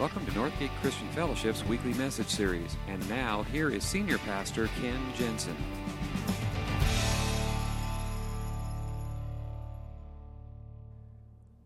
Welcome 0.00 0.24
to 0.24 0.32
Northgate 0.32 0.70
Christian 0.80 1.06
Fellowship's 1.08 1.62
weekly 1.66 1.92
message 1.92 2.28
series. 2.28 2.74
And 2.88 3.06
now, 3.10 3.42
here 3.42 3.68
is 3.68 3.84
Senior 3.84 4.16
Pastor 4.16 4.66
Ken 4.80 4.98
Jensen. 5.14 5.54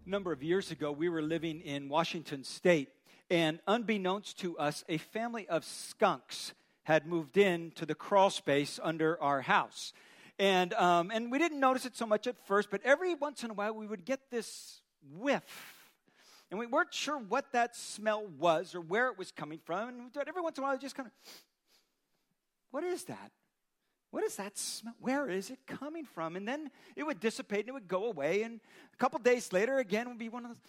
A 0.05 0.11
number 0.11 0.33
of 0.33 0.43
years 0.43 0.73
ago, 0.73 0.91
we 0.91 1.09
were 1.09 1.23
living 1.23 1.61
in 1.61 1.89
Washington 1.89 2.43
State, 2.43 2.89
and 3.31 3.61
unbeknownst 3.69 4.41
to 4.41 4.59
us, 4.59 4.83
a 4.89 4.99
family 4.99 5.47
of 5.49 5.65
skunks 5.65 6.55
had 6.83 7.07
moved 7.07 7.37
in 7.37 7.71
to 7.77 7.87
the 7.87 7.95
crawl 7.95 8.31
space 8.31 8.81
under 8.83 9.17
our 9.23 9.43
house. 9.43 9.93
And, 10.41 10.75
um, 10.75 11.13
and 11.13 11.31
we 11.31 11.39
didn't 11.39 11.61
notice 11.61 11.87
it 11.87 11.97
so 11.97 12.05
much 12.05 12.27
at 12.27 12.45
first, 12.49 12.69
but 12.69 12.81
every 12.83 13.15
once 13.15 13.45
in 13.45 13.51
a 13.51 13.55
while 13.55 13.75
we 13.75 13.87
would 13.87 14.05
get 14.05 14.33
this 14.33 14.81
whiff 15.21 15.74
and 16.55 16.61
we 16.61 16.67
weren't 16.67 16.95
sure 16.95 17.19
what 17.19 17.51
that 17.51 17.75
smell 17.75 18.25
was 18.39 18.77
or 18.77 18.81
where 18.81 19.09
it 19.09 19.19
was 19.19 19.33
coming 19.33 19.59
from. 19.59 19.89
And 19.89 20.29
every 20.29 20.41
once 20.41 20.57
in 20.57 20.63
a 20.63 20.67
while, 20.69 20.79
just 20.79 20.95
kind 20.95 21.09
of, 21.09 21.13
what 22.71 22.85
is 22.85 23.03
that? 23.07 23.33
What 24.13 24.23
is 24.23 24.37
that 24.37 24.57
smell? 24.57 24.95
Where 25.01 25.29
is 25.29 25.51
it 25.51 25.59
coming 25.67 26.05
from? 26.05 26.37
And 26.37 26.47
then 26.47 26.71
it 26.95 27.03
would 27.03 27.19
dissipate 27.19 27.63
and 27.63 27.71
it 27.71 27.73
would 27.73 27.89
go 27.89 28.05
away. 28.05 28.45
And 28.45 28.61
a 28.93 28.97
couple 28.99 29.19
days 29.19 29.53
later, 29.53 29.79
again, 29.79 30.09
would 30.09 30.17
be 30.17 30.29
one 30.29 30.45
of 30.45 30.51
those, 30.51 30.61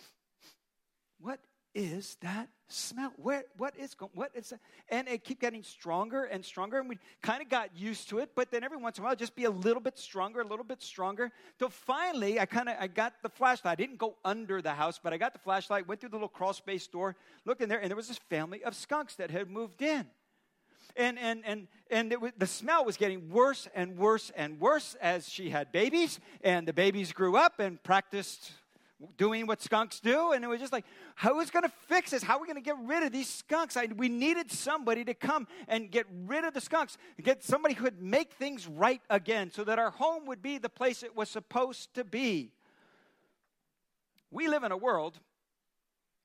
what 1.20 1.40
is 1.76 2.18
that 2.22 2.50
smell? 2.68 3.14
What 3.18 3.46
is 3.78 3.94
going, 3.94 4.12
what 4.16 4.32
is 4.34 4.50
that? 4.50 4.60
And 4.90 5.08
it 5.08 5.24
kept 5.24 5.40
getting 5.40 5.64
stronger 5.64 6.24
and 6.24 6.44
stronger, 6.44 6.80
and 6.80 6.90
we 6.90 6.98
kind 7.22 7.42
of 7.42 7.50
got 7.50 7.70
used 7.76 8.10
to 8.10 8.20
it, 8.20 8.32
but 8.36 8.52
then 8.52 8.64
every 8.64 8.78
once 8.78 8.98
in 8.98 9.04
a 9.04 9.08
while, 9.08 9.16
just 9.16 9.36
be 9.36 9.46
a 9.46 9.50
little 9.50 9.82
bit 9.82 9.98
stronger, 9.98 10.42
a 10.42 10.48
little 10.48 10.66
bit 10.66 10.82
stronger, 10.82 11.32
till 11.60 11.70
finally, 11.70 12.40
I 12.40 12.46
kind 12.46 12.70
of, 12.70 12.76
I 12.80 12.88
got 12.88 13.14
the 13.22 13.30
flashlight. 13.30 13.74
I 13.74 13.76
didn't 13.76 13.98
go 13.98 14.16
under 14.26 14.62
the 14.62 14.74
house, 14.74 15.00
but 15.02 15.14
I 15.14 15.18
got 15.18 15.34
the 15.34 15.40
flashlight, 15.40 15.88
went 15.88 16.02
through 16.02 16.10
the 16.10 16.16
little 16.16 16.28
crawl 16.28 16.54
space 16.54 16.88
door, 16.88 17.16
looked 17.46 17.62
in 17.62 17.70
there, 17.70 17.80
and 17.80 17.90
there 17.90 17.98
was 17.98 18.08
this 18.08 18.20
family 18.30 18.64
of 18.64 18.76
skunks 18.76 19.16
that 19.16 19.32
had 19.32 19.50
moved 19.50 19.82
in. 19.82 20.06
And, 20.98 21.20
and, 21.20 21.44
and, 21.46 21.68
and 21.92 22.16
was, 22.22 22.32
the 22.38 22.48
smell 22.48 22.86
was 22.86 22.96
getting 22.96 23.30
worse 23.30 23.68
and 23.76 23.98
worse 23.98 24.32
and 24.36 24.60
worse 24.60 24.96
as 25.02 25.28
she 25.28 25.50
had 25.50 25.72
babies, 25.72 26.20
and 26.42 26.68
the 26.68 26.74
babies 26.74 27.12
grew 27.12 27.36
up 27.36 27.60
and 27.60 27.82
practiced 27.84 28.52
doing 29.18 29.46
what 29.46 29.62
skunks 29.62 30.00
do. 30.00 30.32
And 30.32 30.44
it 30.44 30.48
was 30.48 30.60
just 30.60 30.74
like, 30.74 30.86
is 31.42 31.50
going 31.50 31.64
to 31.64 31.72
fix 31.88 32.12
this? 32.12 32.24
How 32.24 32.38
are 32.38 32.42
we 32.42 32.48
going 32.48 32.56
to 32.56 32.62
get 32.62 32.78
rid 32.84 33.04
of 33.04 33.12
these 33.12 33.30
skunks? 33.30 33.76
I, 33.78 33.88
we 33.96 34.10
needed 34.10 34.52
somebody 34.52 35.04
to 35.06 35.14
come 35.14 35.48
and 35.68 35.92
get 35.92 36.06
rid 36.26 36.46
of 36.46 36.54
the 36.54 36.62
skunks, 36.62 36.98
get 37.22 37.44
somebody 37.44 37.74
who 37.74 37.84
would 37.84 38.02
make 38.02 38.34
things 38.34 38.68
right 38.68 39.02
again 39.10 39.52
so 39.52 39.64
that 39.64 39.80
our 39.80 39.92
home 39.92 40.26
would 40.26 40.42
be 40.42 40.58
the 40.58 40.70
place 40.70 41.04
it 41.04 41.16
was 41.16 41.30
supposed 41.30 41.94
to 41.96 42.04
be. 42.04 42.52
We 44.32 44.48
live 44.48 44.64
in 44.64 44.72
a 44.72 44.78
world 44.78 45.20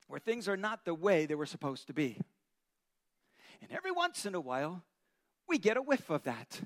where 0.09 0.21
things 0.21 0.49
are 0.49 0.57
not 0.57 0.85
the 0.85 0.95
way 0.95 1.27
they 1.27 1.35
were 1.35 1.47
supposed 1.47 1.87
to 1.87 1.93
be. 1.93 2.19
And 3.63 3.71
every 3.73 3.93
once 3.93 4.27
in 4.27 4.35
a 4.35 4.41
while, 4.41 4.83
we 5.47 5.59
get 5.59 5.77
a 5.77 5.83
whiff 5.83 6.11
of 6.11 6.25
that. 6.25 6.61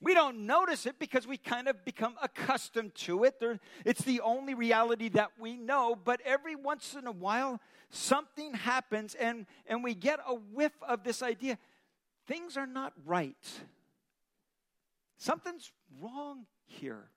We 0.00 0.14
don't 0.14 0.46
notice 0.46 0.86
it 0.86 0.98
because 0.98 1.26
we 1.26 1.36
kind 1.36 1.66
of 1.66 1.84
become 1.84 2.14
accustomed 2.22 2.94
to 2.96 3.24
it. 3.24 3.42
It's 3.84 4.02
the 4.02 4.20
only 4.20 4.54
reality 4.54 5.08
that 5.10 5.32
we 5.38 5.56
know. 5.56 5.96
But 5.96 6.20
every 6.24 6.54
once 6.54 6.94
in 6.94 7.06
a 7.06 7.12
while, 7.12 7.60
something 7.90 8.54
happens 8.54 9.16
and, 9.16 9.46
and 9.66 9.82
we 9.82 9.94
get 9.94 10.20
a 10.26 10.34
whiff 10.34 10.72
of 10.86 11.02
this 11.02 11.22
idea 11.22 11.58
things 12.28 12.56
are 12.58 12.66
not 12.66 12.92
right. 13.06 13.34
Something's 15.16 15.72
wrong 16.00 16.44
here. 16.66 17.08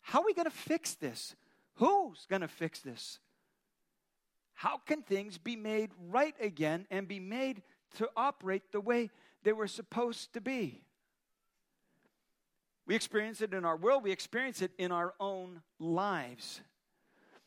How 0.00 0.20
are 0.20 0.24
we 0.24 0.34
going 0.34 0.46
to 0.46 0.50
fix 0.50 0.94
this? 0.94 1.36
Who's 1.74 2.26
going 2.28 2.40
to 2.40 2.48
fix 2.48 2.80
this? 2.80 3.18
How 4.54 4.78
can 4.78 5.02
things 5.02 5.36
be 5.36 5.54
made 5.54 5.90
right 6.08 6.34
again 6.40 6.86
and 6.90 7.06
be 7.06 7.20
made 7.20 7.62
to 7.96 8.08
operate 8.16 8.72
the 8.72 8.80
way 8.80 9.10
they 9.44 9.52
were 9.52 9.68
supposed 9.68 10.32
to 10.32 10.40
be? 10.40 10.85
We 12.86 12.94
experience 12.94 13.40
it 13.40 13.52
in 13.52 13.64
our 13.64 13.76
world, 13.76 14.04
we 14.04 14.12
experience 14.12 14.62
it 14.62 14.70
in 14.78 14.92
our 14.92 15.12
own 15.18 15.60
lives. 15.80 16.60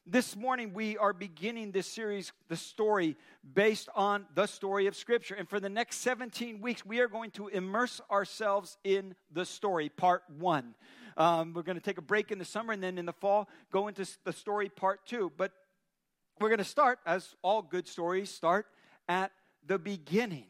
This 0.05 0.35
morning, 0.35 0.73
we 0.73 0.97
are 0.97 1.13
beginning 1.13 1.71
this 1.71 1.87
series, 1.87 2.33
The 2.49 2.57
Story, 2.57 3.15
based 3.53 3.87
on 3.95 4.25
the 4.35 4.47
story 4.47 4.87
of 4.87 4.95
Scripture. 4.95 5.35
And 5.35 5.47
for 5.47 5.59
the 5.59 5.69
next 5.69 5.97
17 5.97 6.59
weeks, 6.59 6.85
we 6.85 6.99
are 6.99 7.07
going 7.07 7.31
to 7.31 7.47
immerse 7.47 8.01
ourselves 8.11 8.77
in 8.83 9.15
the 9.31 9.45
story, 9.45 9.87
part 9.87 10.23
one. 10.39 10.73
Um, 11.15 11.53
we're 11.53 11.61
going 11.61 11.77
to 11.77 11.83
take 11.83 11.99
a 11.99 12.01
break 12.01 12.31
in 12.31 12.39
the 12.39 12.45
summer 12.45 12.73
and 12.73 12.83
then 12.83 12.97
in 12.97 13.05
the 13.05 13.13
fall 13.13 13.47
go 13.71 13.87
into 13.87 14.05
the 14.25 14.33
story, 14.33 14.67
part 14.67 15.05
two. 15.05 15.31
But 15.37 15.53
we're 16.41 16.49
going 16.49 16.57
to 16.57 16.65
start, 16.65 16.99
as 17.05 17.35
all 17.43 17.61
good 17.61 17.87
stories 17.87 18.29
start, 18.29 18.65
at 19.07 19.31
the 19.65 19.77
beginning. 19.77 20.47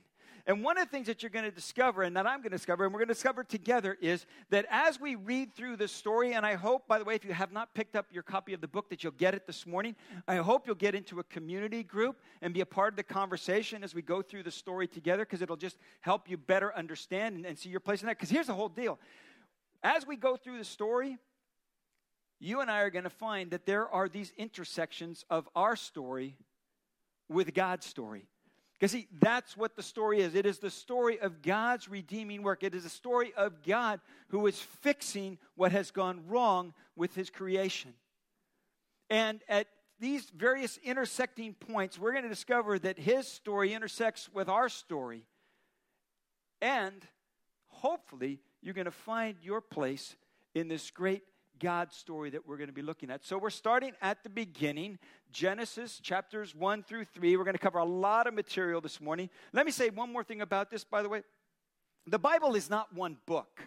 And 0.50 0.64
one 0.64 0.80
of 0.80 0.86
the 0.86 0.90
things 0.90 1.06
that 1.06 1.22
you're 1.22 1.30
going 1.30 1.46
to 1.46 1.52
discover, 1.52 2.02
and 2.02 2.18
that 2.18 2.26
I'm 2.26 2.40
going 2.40 2.50
to 2.50 2.58
discover, 2.58 2.84
and 2.84 2.92
we're 2.92 3.02
going 3.02 3.10
to 3.10 3.14
discover 3.14 3.44
together, 3.44 3.96
is 4.02 4.26
that 4.50 4.66
as 4.72 5.00
we 5.00 5.14
read 5.14 5.54
through 5.54 5.78
the 5.78 5.88
story, 5.88 6.34
and 6.34 6.44
I 6.44 6.56
hope, 6.56 6.88
by 6.88 6.98
the 6.98 7.06
way, 7.06 7.14
if 7.14 7.24
you 7.24 7.34
have 7.34 7.52
not 7.52 7.76
picked 7.76 7.96
up 7.96 8.08
your 8.12 8.24
copy 8.24 8.56
of 8.56 8.60
the 8.60 8.68
book, 8.68 8.90
that 8.90 9.04
you'll 9.04 9.12
get 9.12 9.36
it 9.36 9.46
this 9.46 9.68
morning. 9.68 9.96
I 10.28 10.38
hope 10.38 10.66
you'll 10.66 10.74
get 10.74 10.96
into 10.96 11.20
a 11.20 11.24
community 11.26 11.84
group 11.84 12.20
and 12.42 12.52
be 12.52 12.62
a 12.62 12.66
part 12.66 12.94
of 12.94 12.98
the 12.98 13.04
conversation 13.04 13.84
as 13.84 13.94
we 13.94 14.02
go 14.02 14.24
through 14.24 14.42
the 14.42 14.50
story 14.50 14.88
together, 14.88 15.24
because 15.24 15.44
it'll 15.44 15.56
just 15.56 15.78
help 16.02 16.28
you 16.28 16.36
better 16.36 16.76
understand 16.76 17.36
and, 17.36 17.46
and 17.46 17.56
see 17.56 17.70
your 17.70 17.80
place 17.80 18.02
in 18.02 18.08
that. 18.08 18.18
Because 18.18 18.32
here's 18.32 18.48
the 18.48 18.56
whole 18.56 18.70
deal 18.70 18.98
as 19.84 20.08
we 20.08 20.16
go 20.16 20.36
through 20.36 20.58
the 20.58 20.66
story, 20.66 21.20
you 22.40 22.62
and 22.62 22.72
I 22.72 22.82
are 22.82 22.90
going 22.90 23.04
to 23.04 23.12
find 23.12 23.52
that 23.52 23.68
there 23.68 23.88
are 23.88 24.10
these 24.10 24.34
intersections 24.36 25.26
of 25.30 25.48
our 25.56 25.76
story 25.76 26.38
with 27.30 27.54
God's 27.54 27.86
story. 27.86 28.26
Because 28.80 28.92
see, 28.92 29.08
that's 29.20 29.58
what 29.58 29.76
the 29.76 29.84
story 29.84 30.22
is. 30.22 30.36
It 30.36 30.46
is 30.46 30.60
the 30.60 30.70
story 30.70 31.20
of 31.20 31.42
God's 31.42 31.90
redeeming 31.90 32.44
work. 32.44 32.64
It 32.64 32.74
is 32.74 32.86
a 32.86 32.90
story 32.90 33.34
of 33.36 33.62
God 33.64 34.00
who 34.30 34.48
is 34.48 34.58
fixing 34.58 35.38
what 35.56 35.74
has 35.74 35.92
gone 35.92 36.24
wrong 36.28 36.74
with 36.96 37.14
his 37.14 37.30
creation. 37.30 37.94
And 39.10 39.42
at 39.50 39.68
these 40.00 40.30
various 40.30 40.80
intersecting 40.82 41.56
points, 41.56 42.00
we're 42.00 42.14
going 42.14 42.24
to 42.24 42.30
discover 42.30 42.80
that 42.80 42.98
his 42.98 43.28
story 43.28 43.74
intersects 43.74 44.30
with 44.34 44.48
our 44.48 44.70
story. 44.70 45.24
And 46.62 47.06
hopefully, 47.68 48.40
you're 48.62 48.74
going 48.74 48.86
to 48.86 48.92
find 48.92 49.36
your 49.42 49.60
place 49.60 50.16
in 50.56 50.70
this 50.70 50.90
great 50.90 51.24
God 51.60 51.92
story 51.94 52.30
that 52.32 52.48
we're 52.48 52.58
going 52.58 52.70
to 52.70 52.74
be 52.74 52.82
looking 52.82 53.12
at. 53.12 53.24
So 53.24 53.38
we're 53.38 53.50
starting 53.50 53.94
at 54.02 54.24
the 54.24 54.30
beginning, 54.30 55.00
Genesis 55.32 56.00
chapters 56.00 56.56
1 56.56 56.84
through 56.84 57.06
3. 57.06 57.38
We're 57.38 57.44
going 57.44 57.54
to 57.54 57.60
cover 57.60 57.80
a 57.80 57.86
lot 57.86 58.28
of 58.28 58.34
material 58.34 58.82
this 58.82 59.02
morning. 59.02 59.30
Let 59.54 59.66
me 59.66 59.72
say 59.72 59.90
one 59.90 60.12
more 60.12 60.24
thing 60.24 60.42
about 60.42 60.72
this, 60.72 60.84
by 60.84 61.02
the 61.02 61.10
way. 61.10 61.24
The 62.08 62.20
Bible 62.20 62.56
is 62.56 62.70
not 62.70 62.94
one 62.94 63.18
book. 63.26 63.62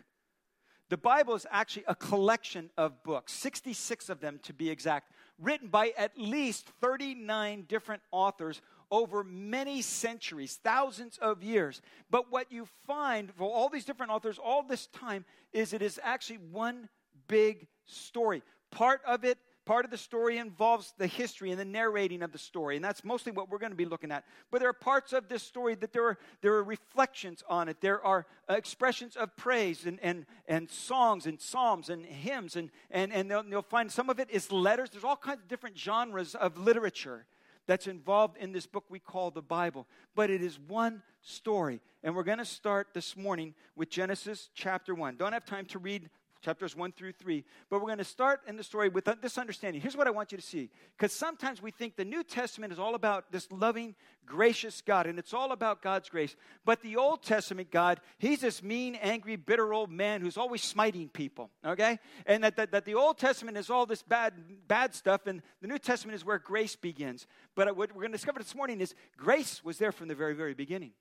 The 0.88 0.96
Bible 0.98 1.34
is 1.34 1.46
actually 1.50 1.84
a 1.88 1.94
collection 1.94 2.68
of 2.76 3.02
books, 3.02 3.32
66 3.32 4.10
of 4.10 4.20
them 4.20 4.40
to 4.42 4.52
be 4.52 4.68
exact, 4.68 5.10
written 5.38 5.68
by 5.68 5.92
at 5.96 6.18
least 6.18 6.66
39 6.82 7.64
different 7.66 8.02
authors 8.10 8.60
over 8.90 9.24
many 9.24 9.80
centuries, 9.80 10.60
thousands 10.62 11.16
of 11.22 11.42
years. 11.42 11.80
But 12.10 12.30
what 12.30 12.52
you 12.52 12.68
find 12.86 13.32
for 13.34 13.44
all 13.44 13.70
these 13.70 13.86
different 13.86 14.12
authors 14.12 14.38
all 14.38 14.62
this 14.62 14.86
time 14.88 15.24
is 15.54 15.72
it 15.72 15.80
is 15.80 15.98
actually 16.02 16.40
one 16.50 16.90
big 17.26 17.66
story. 17.86 18.42
Part 18.70 19.00
of 19.06 19.24
it, 19.24 19.38
part 19.64 19.84
of 19.84 19.90
the 19.90 19.98
story 19.98 20.38
involves 20.38 20.92
the 20.98 21.06
history 21.06 21.50
and 21.50 21.60
the 21.60 21.64
narrating 21.64 22.22
of 22.22 22.32
the 22.32 22.38
story, 22.38 22.76
and 22.76 22.84
that's 22.84 23.04
mostly 23.04 23.32
what 23.32 23.50
we're 23.50 23.58
going 23.58 23.72
to 23.72 23.76
be 23.76 23.84
looking 23.84 24.10
at. 24.10 24.24
But 24.50 24.60
there 24.60 24.68
are 24.68 24.74
parts 24.74 25.12
of 25.12 25.28
this 25.28 25.42
story 25.42 25.74
that 25.76 25.92
there 25.92 26.04
are, 26.06 26.18
there 26.40 26.54
are 26.54 26.64
reflections 26.64 27.42
on 27.48 27.68
it. 27.68 27.80
There 27.80 28.04
are 28.04 28.26
uh, 28.48 28.54
expressions 28.54 29.16
of 29.16 29.36
praise 29.36 29.86
and, 29.86 29.98
and, 30.02 30.26
and 30.48 30.70
songs 30.70 31.26
and 31.26 31.40
psalms 31.40 31.90
and 31.90 32.04
hymns, 32.04 32.56
and, 32.56 32.70
and, 32.90 33.12
and 33.12 33.30
you'll 33.50 33.62
find 33.62 33.90
some 33.90 34.10
of 34.10 34.18
it 34.18 34.30
is 34.30 34.50
letters. 34.50 34.90
There's 34.90 35.04
all 35.04 35.16
kinds 35.16 35.40
of 35.42 35.48
different 35.48 35.78
genres 35.78 36.34
of 36.34 36.58
literature 36.58 37.26
that's 37.66 37.86
involved 37.86 38.36
in 38.38 38.52
this 38.52 38.66
book 38.66 38.84
we 38.88 38.98
call 38.98 39.30
the 39.30 39.42
Bible. 39.42 39.86
But 40.14 40.30
it 40.30 40.42
is 40.42 40.58
one 40.58 41.02
story. 41.20 41.80
And 42.02 42.16
we're 42.16 42.24
going 42.24 42.38
to 42.38 42.44
start 42.44 42.88
this 42.92 43.16
morning 43.16 43.54
with 43.76 43.88
Genesis 43.88 44.50
chapter 44.54 44.94
1. 44.94 45.16
Don't 45.16 45.32
have 45.32 45.44
time 45.44 45.66
to 45.66 45.78
read 45.78 46.10
chapters 46.42 46.76
1 46.76 46.92
through 46.92 47.12
3. 47.12 47.44
But 47.70 47.80
we're 47.80 47.86
going 47.86 47.98
to 47.98 48.04
start 48.04 48.40
in 48.46 48.56
the 48.56 48.64
story 48.64 48.88
with 48.88 49.08
this 49.22 49.38
understanding. 49.38 49.80
Here's 49.80 49.96
what 49.96 50.06
I 50.06 50.10
want 50.10 50.32
you 50.32 50.38
to 50.38 50.44
see. 50.44 50.70
Because 50.96 51.12
sometimes 51.12 51.62
we 51.62 51.70
think 51.70 51.96
the 51.96 52.04
New 52.04 52.22
Testament 52.24 52.72
is 52.72 52.78
all 52.78 52.94
about 52.94 53.30
this 53.30 53.50
loving, 53.50 53.94
gracious 54.26 54.82
God, 54.82 55.06
and 55.06 55.18
it's 55.18 55.32
all 55.32 55.52
about 55.52 55.82
God's 55.82 56.08
grace. 56.08 56.36
But 56.64 56.82
the 56.82 56.96
Old 56.96 57.22
Testament 57.22 57.70
God, 57.70 58.00
he's 58.18 58.40
this 58.40 58.62
mean, 58.62 58.96
angry, 58.96 59.36
bitter 59.36 59.72
old 59.72 59.90
man 59.90 60.20
who's 60.20 60.36
always 60.36 60.62
smiting 60.62 61.08
people, 61.08 61.50
okay? 61.64 61.98
And 62.26 62.44
that, 62.44 62.56
that, 62.56 62.72
that 62.72 62.84
the 62.84 62.94
Old 62.94 63.18
Testament 63.18 63.56
is 63.56 63.70
all 63.70 63.86
this 63.86 64.02
bad, 64.02 64.34
bad 64.66 64.94
stuff, 64.94 65.26
and 65.26 65.42
the 65.60 65.68
New 65.68 65.78
Testament 65.78 66.16
is 66.16 66.24
where 66.24 66.38
grace 66.38 66.76
begins. 66.76 67.26
But 67.54 67.76
what 67.76 67.90
we're 67.90 68.02
going 68.02 68.12
to 68.12 68.18
discover 68.18 68.40
this 68.40 68.54
morning 68.54 68.80
is 68.80 68.94
grace 69.16 69.64
was 69.64 69.78
there 69.78 69.92
from 69.92 70.08
the 70.08 70.14
very, 70.14 70.34
very 70.34 70.54
beginning. 70.54 70.92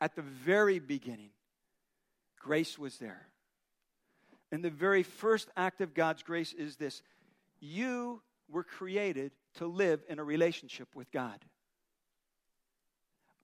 At 0.00 0.16
the 0.16 0.22
very 0.22 0.80
beginning, 0.80 1.30
grace 2.40 2.76
was 2.78 2.98
there. 2.98 3.28
And 4.52 4.62
the 4.62 4.70
very 4.70 5.02
first 5.02 5.48
act 5.56 5.80
of 5.80 5.94
God's 5.94 6.22
grace 6.22 6.52
is 6.52 6.76
this 6.76 7.02
you 7.58 8.20
were 8.48 8.62
created 8.62 9.32
to 9.54 9.66
live 9.66 10.02
in 10.08 10.18
a 10.18 10.24
relationship 10.24 10.88
with 10.94 11.10
God. 11.10 11.44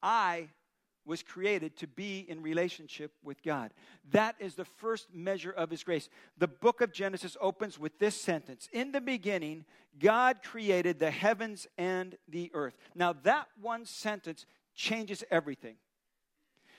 I 0.02 0.48
was 1.06 1.22
created 1.22 1.74
to 1.78 1.86
be 1.86 2.26
in 2.28 2.42
relationship 2.42 3.12
with 3.24 3.42
God. 3.42 3.72
That 4.10 4.36
is 4.38 4.54
the 4.54 4.66
first 4.66 5.08
measure 5.14 5.50
of 5.50 5.70
His 5.70 5.82
grace. 5.82 6.10
The 6.36 6.46
book 6.46 6.82
of 6.82 6.92
Genesis 6.92 7.36
opens 7.40 7.78
with 7.78 7.98
this 7.98 8.14
sentence 8.14 8.68
In 8.72 8.92
the 8.92 9.00
beginning, 9.00 9.64
God 9.98 10.42
created 10.42 10.98
the 10.98 11.10
heavens 11.10 11.66
and 11.78 12.16
the 12.28 12.50
earth. 12.52 12.76
Now, 12.94 13.14
that 13.22 13.46
one 13.60 13.86
sentence 13.86 14.44
changes 14.74 15.24
everything. 15.30 15.76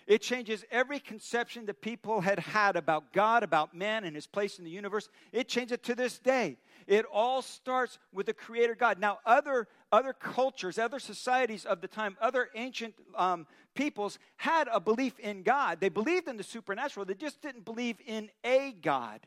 It 0.10 0.24
changes 0.24 0.66
every 0.72 1.00
conception 1.00 1.68
that 1.68 1.82
people 1.82 2.22
had 2.22 2.40
had 2.40 2.76
about 2.76 3.14
God, 3.14 3.44
about 3.44 3.76
man, 3.76 4.04
and 4.04 4.16
his 4.16 4.26
place 4.26 4.58
in 4.58 4.66
the 4.66 4.72
universe. 4.72 5.08
It 5.32 5.48
changes 5.48 5.74
it 5.74 5.84
to 5.84 5.94
this 5.94 6.18
day. 6.18 6.58
It 6.88 7.06
all 7.14 7.44
starts 7.44 8.00
with 8.12 8.26
the 8.26 8.34
Creator 8.34 8.74
God. 8.74 8.98
Now, 8.98 9.20
other, 9.24 9.68
other 9.92 10.14
cultures, 10.14 10.80
other 10.80 10.98
societies 10.98 11.64
of 11.64 11.82
the 11.82 11.88
time, 11.88 12.18
other 12.20 12.50
ancient 12.56 12.96
um, 13.16 13.46
peoples 13.76 14.18
had 14.38 14.68
a 14.74 14.80
belief 14.80 15.20
in 15.20 15.44
God. 15.44 15.80
They 15.80 15.90
believed 15.90 16.28
in 16.28 16.38
the 16.38 16.44
supernatural, 16.44 17.06
they 17.06 17.14
just 17.14 17.40
didn't 17.44 17.64
believe 17.64 17.98
in 18.04 18.32
a 18.44 18.76
God. 18.82 19.20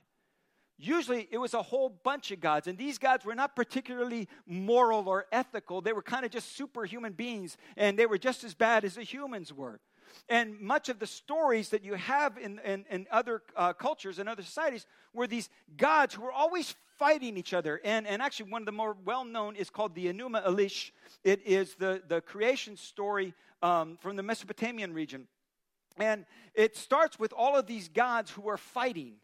Usually 0.78 1.28
it 1.30 1.38
was 1.38 1.54
a 1.54 1.62
whole 1.62 1.90
bunch 1.90 2.32
of 2.32 2.40
gods, 2.40 2.66
and 2.66 2.76
these 2.76 2.98
gods 2.98 3.24
were 3.24 3.36
not 3.36 3.54
particularly 3.54 4.28
moral 4.46 5.08
or 5.08 5.26
ethical. 5.30 5.80
They 5.80 5.92
were 5.92 6.02
kind 6.02 6.24
of 6.24 6.32
just 6.32 6.56
superhuman 6.56 7.12
beings, 7.12 7.56
and 7.76 7.96
they 7.96 8.06
were 8.06 8.18
just 8.18 8.42
as 8.42 8.52
bad 8.52 8.84
as 8.84 8.96
the 8.96 9.04
humans 9.04 9.52
were. 9.52 9.78
And 10.28 10.60
much 10.60 10.88
of 10.88 10.98
the 10.98 11.06
stories 11.06 11.70
that 11.70 11.84
you 11.84 11.94
have 11.94 12.38
in, 12.38 12.60
in, 12.64 12.84
in 12.90 13.06
other 13.10 13.42
uh, 13.56 13.72
cultures 13.72 14.18
and 14.18 14.28
other 14.28 14.42
societies 14.42 14.86
were 15.12 15.26
these 15.26 15.48
gods 15.76 16.14
who 16.14 16.22
were 16.22 16.32
always 16.32 16.74
fighting 16.98 17.36
each 17.36 17.54
other. 17.54 17.80
And, 17.84 18.06
and 18.06 18.22
actually, 18.22 18.50
one 18.50 18.62
of 18.62 18.66
the 18.66 18.72
more 18.72 18.96
well 19.04 19.24
known 19.24 19.56
is 19.56 19.70
called 19.70 19.94
the 19.94 20.06
Enuma 20.06 20.46
Elish. 20.46 20.90
It 21.24 21.40
is 21.44 21.74
the, 21.74 22.02
the 22.06 22.20
creation 22.20 22.76
story 22.76 23.34
um, 23.62 23.98
from 24.00 24.16
the 24.16 24.22
Mesopotamian 24.22 24.92
region. 24.92 25.26
And 25.98 26.24
it 26.54 26.76
starts 26.76 27.18
with 27.18 27.32
all 27.32 27.56
of 27.56 27.66
these 27.66 27.88
gods 27.88 28.30
who 28.30 28.48
are 28.48 28.56
fighting. 28.56 29.14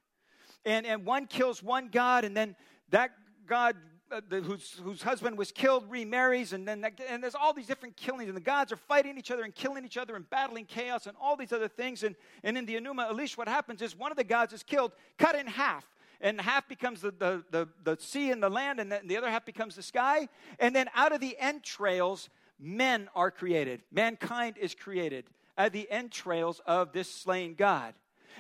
And, 0.65 0.87
and 0.87 1.05
one 1.05 1.27
kills 1.27 1.63
one 1.63 1.89
god, 1.89 2.25
and 2.25 2.37
then 2.37 2.57
that 2.91 3.13
god 3.47 3.77
uh, 4.11 4.21
the, 4.29 4.41
whose, 4.41 4.81
whose 4.83 5.03
husband 5.03 5.37
was 5.37 5.53
killed 5.53 5.85
remarries, 5.91 6.53
and 6.53 6.67
then 6.67 6.85
and 7.09 7.23
there's 7.23 7.35
all 7.35 7.53
these 7.53 7.67
different 7.67 7.97
killings, 7.97 8.29
and 8.29 8.37
the 8.37 8.41
gods 8.41 8.73
are 8.73 8.77
fighting 8.77 9.19
each 9.19 9.31
other 9.31 9.43
and 9.43 9.55
killing 9.55 9.85
each 9.85 9.97
other 9.97 10.17
and 10.17 10.29
battling 10.31 10.65
chaos 10.65 11.07
and 11.07 11.17
all 11.21 11.37
these 11.37 11.53
other 11.53 11.69
things. 11.69 12.03
And, 12.03 12.17
and 12.43 12.57
in 12.57 12.67
the 12.67 12.77
Enuma 12.77 13.11
Elish, 13.11 13.37
what 13.37 13.49
happens 13.49 13.83
is 13.83 13.97
one 13.97 14.11
of 14.11 14.17
the 14.17 14.25
gods 14.25 14.53
is 14.53 14.63
killed, 14.63 14.93
cut 15.19 15.35
in 15.35 15.47
half. 15.47 15.85
And 16.21 16.41
half 16.41 16.69
becomes 16.69 17.01
the, 17.01 17.13
the, 17.13 17.45
the, 17.51 17.69
the 17.85 17.97
sea 18.01 18.33
and 18.33 18.43
the 18.43 18.49
land, 18.49 18.81
and 18.81 18.93
the 19.05 19.17
other 19.17 19.31
half 19.31 19.45
becomes 19.45 19.77
the 19.77 19.83
sky. 19.83 20.29
And 20.59 20.75
then 20.75 20.89
out 20.95 21.13
of 21.13 21.21
the 21.21 21.37
entrails, 21.39 22.29
men 22.59 23.09
are 23.15 23.31
created. 23.31 23.83
Mankind 23.93 24.57
is 24.59 24.75
created 24.75 25.27
at 25.57 25.73
the 25.73 25.89
entrails 25.91 26.61
of 26.67 26.93
this 26.93 27.13
slain 27.13 27.55
God. 27.55 27.95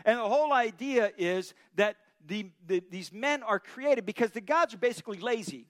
And 0.05 0.19
the 0.19 0.29
whole 0.29 0.53
idea 0.53 1.13
is 1.19 1.55
that 1.77 1.97
the, 2.29 2.51
the, 2.67 2.83
these 2.91 3.13
men 3.13 3.43
are 3.43 3.59
created 3.59 4.07
because 4.07 4.31
the 4.31 4.41
gods 4.41 4.75
are 4.75 4.79
basically 4.79 5.19
lazy 5.19 5.67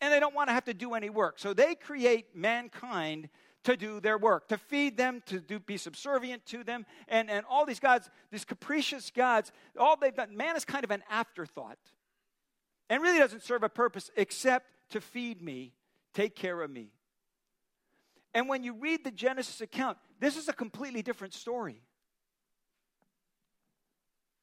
and 0.00 0.12
they 0.12 0.20
don't 0.20 0.34
want 0.34 0.48
to 0.48 0.54
have 0.54 0.64
to 0.64 0.74
do 0.74 0.94
any 0.94 1.10
work. 1.10 1.38
So 1.38 1.52
they 1.52 1.74
create 1.74 2.34
mankind 2.34 3.28
to 3.64 3.76
do 3.76 4.00
their 4.00 4.16
work, 4.16 4.48
to 4.48 4.56
feed 4.56 4.96
them, 4.96 5.22
to 5.26 5.40
do, 5.40 5.58
be 5.58 5.76
subservient 5.76 6.46
to 6.46 6.64
them. 6.64 6.86
And, 7.08 7.30
and 7.30 7.44
all 7.48 7.66
these 7.66 7.80
gods, 7.80 8.08
these 8.30 8.44
capricious 8.44 9.10
gods, 9.10 9.52
all 9.78 9.96
they've 9.96 10.14
done, 10.14 10.36
man 10.36 10.56
is 10.56 10.64
kind 10.64 10.84
of 10.84 10.90
an 10.90 11.02
afterthought 11.10 11.78
and 12.88 13.02
really 13.02 13.18
doesn't 13.18 13.42
serve 13.42 13.62
a 13.62 13.68
purpose 13.68 14.10
except 14.16 14.66
to 14.90 15.00
feed 15.00 15.42
me, 15.42 15.74
take 16.14 16.34
care 16.34 16.62
of 16.62 16.70
me. 16.70 16.92
And 18.32 18.48
when 18.48 18.62
you 18.62 18.74
read 18.74 19.04
the 19.04 19.10
Genesis 19.10 19.60
account, 19.60 19.98
this 20.20 20.36
is 20.36 20.48
a 20.48 20.52
completely 20.52 21.02
different 21.02 21.34
story. 21.34 21.82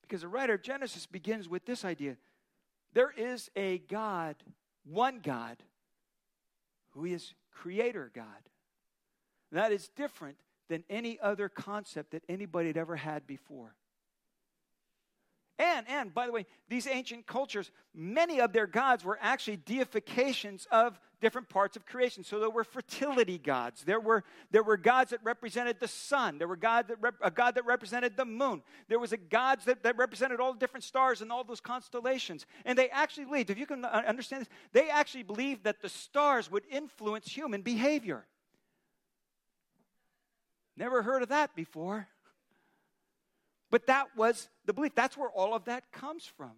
Because 0.07 0.21
the 0.21 0.27
writer 0.27 0.53
of 0.53 0.61
Genesis 0.61 1.05
begins 1.05 1.49
with 1.49 1.65
this 1.65 1.83
idea 1.83 2.17
there 2.93 3.11
is 3.11 3.49
a 3.55 3.79
God, 3.79 4.35
one 4.85 5.19
God, 5.19 5.57
who 6.91 7.05
is 7.05 7.33
creator 7.51 8.11
God. 8.13 8.25
That 9.51 9.71
is 9.71 9.89
different 9.89 10.37
than 10.69 10.83
any 10.89 11.19
other 11.19 11.49
concept 11.49 12.11
that 12.11 12.23
anybody 12.29 12.67
had 12.67 12.77
ever 12.77 12.95
had 12.95 13.27
before. 13.27 13.75
And, 15.57 15.87
and 15.87 16.13
by 16.13 16.25
the 16.25 16.33
way, 16.33 16.45
these 16.67 16.85
ancient 16.85 17.25
cultures, 17.25 17.71
many 17.93 18.41
of 18.41 18.51
their 18.51 18.67
gods 18.67 19.05
were 19.05 19.17
actually 19.21 19.55
deifications 19.57 20.67
of 20.69 20.99
different 21.21 21.47
parts 21.47 21.77
of 21.77 21.85
creation. 21.85 22.25
So 22.25 22.39
there 22.39 22.49
were 22.49 22.65
fertility 22.65 23.37
gods. 23.37 23.85
There 23.85 24.01
were, 24.01 24.25
there 24.51 24.63
were 24.63 24.75
gods 24.75 25.11
that 25.11 25.21
represented 25.23 25.79
the 25.79 25.87
sun. 25.87 26.39
There 26.39 26.47
were 26.47 26.57
God 26.57 26.89
that 26.89 26.97
rep, 26.99 27.15
a 27.21 27.31
god 27.31 27.55
that 27.55 27.65
represented 27.65 28.17
the 28.17 28.25
moon. 28.25 28.63
There 28.89 28.99
was 28.99 29.13
a 29.13 29.17
gods 29.17 29.63
that, 29.65 29.83
that 29.83 29.95
represented 29.95 30.41
all 30.41 30.51
the 30.51 30.59
different 30.59 30.83
stars 30.83 31.21
and 31.21 31.31
all 31.31 31.45
those 31.45 31.61
constellations. 31.61 32.45
And 32.65 32.77
they 32.77 32.89
actually 32.89 33.25
believed, 33.25 33.49
if 33.49 33.57
you 33.57 33.65
can 33.65 33.85
understand 33.85 34.41
this, 34.41 34.49
they 34.73 34.89
actually 34.89 35.23
believed 35.23 35.63
that 35.63 35.81
the 35.81 35.89
stars 35.89 36.51
would 36.51 36.63
influence 36.69 37.27
human 37.27 37.61
behavior. 37.61 38.25
Never 40.75 41.01
heard 41.01 41.23
of 41.23 41.29
that 41.29 41.55
before. 41.55 42.09
But 43.75 43.87
that 43.87 44.15
was 44.15 44.47
the 44.65 44.71
belief. 44.71 44.95
That's 44.95 45.17
where 45.17 45.27
all 45.27 45.53
of 45.53 45.65
that 45.65 45.91
comes 45.91 46.25
from. 46.25 46.53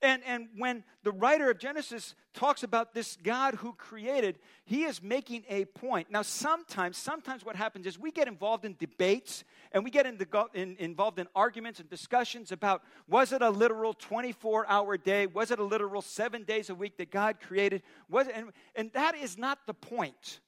And, 0.00 0.22
and 0.26 0.48
when 0.56 0.82
the 1.02 1.12
writer 1.12 1.50
of 1.50 1.58
Genesis 1.58 2.14
talks 2.32 2.62
about 2.62 2.94
this 2.94 3.18
God 3.22 3.56
who 3.56 3.74
created, 3.74 4.38
he 4.64 4.84
is 4.84 5.02
making 5.02 5.44
a 5.50 5.66
point. 5.66 6.10
Now, 6.10 6.22
sometimes, 6.22 6.96
sometimes 6.96 7.44
what 7.44 7.54
happens 7.54 7.84
is 7.84 7.98
we 7.98 8.10
get 8.10 8.28
involved 8.28 8.64
in 8.64 8.76
debates 8.78 9.44
and 9.72 9.84
we 9.84 9.90
get 9.90 10.06
in 10.06 10.16
the, 10.16 10.46
in, 10.54 10.74
involved 10.78 11.18
in 11.18 11.26
arguments 11.34 11.80
and 11.80 11.90
discussions 11.90 12.50
about 12.50 12.82
was 13.06 13.32
it 13.32 13.42
a 13.42 13.50
literal 13.50 13.92
24 13.92 14.64
hour 14.70 14.96
day? 14.96 15.26
Was 15.26 15.50
it 15.50 15.58
a 15.58 15.64
literal 15.64 16.00
seven 16.00 16.44
days 16.44 16.70
a 16.70 16.74
week 16.74 16.96
that 16.96 17.10
God 17.10 17.40
created? 17.46 17.82
Was 18.08 18.28
it, 18.28 18.36
and, 18.36 18.52
and 18.74 18.90
that 18.94 19.16
is 19.16 19.36
not 19.36 19.58
the 19.66 19.74
point. 19.74 20.40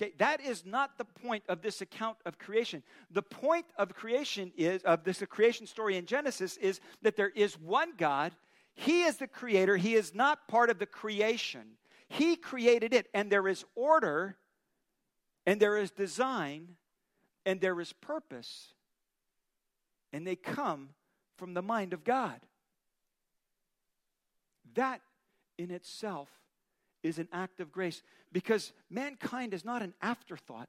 Okay, 0.00 0.12
that 0.16 0.40
is 0.40 0.64
not 0.64 0.96
the 0.96 1.04
point 1.04 1.44
of 1.48 1.60
this 1.60 1.82
account 1.82 2.16
of 2.24 2.38
creation. 2.38 2.82
The 3.10 3.22
point 3.22 3.66
of 3.76 3.94
creation 3.94 4.50
is 4.56 4.82
of 4.82 5.04
this 5.04 5.22
creation 5.28 5.66
story 5.66 5.98
in 5.98 6.06
Genesis 6.06 6.56
is 6.56 6.80
that 7.02 7.16
there 7.16 7.28
is 7.28 7.58
one 7.58 7.92
God. 7.98 8.32
He 8.72 9.02
is 9.02 9.18
the 9.18 9.26
creator. 9.26 9.76
He 9.76 9.94
is 9.94 10.14
not 10.14 10.48
part 10.48 10.70
of 10.70 10.78
the 10.78 10.86
creation. 10.86 11.72
He 12.08 12.36
created 12.36 12.94
it, 12.94 13.08
and 13.12 13.30
there 13.30 13.46
is 13.46 13.64
order, 13.74 14.36
and 15.46 15.60
there 15.60 15.76
is 15.76 15.90
design, 15.90 16.76
and 17.44 17.60
there 17.60 17.78
is 17.78 17.92
purpose, 17.92 18.72
and 20.14 20.26
they 20.26 20.36
come 20.36 20.90
from 21.36 21.52
the 21.52 21.62
mind 21.62 21.92
of 21.92 22.04
God. 22.04 22.40
That 24.74 25.02
in 25.58 25.70
itself 25.70 26.30
is 27.02 27.18
an 27.18 27.28
act 27.32 27.60
of 27.60 27.72
grace 27.72 28.02
because 28.32 28.72
mankind 28.88 29.54
is 29.54 29.64
not 29.64 29.82
an 29.82 29.94
afterthought. 30.02 30.68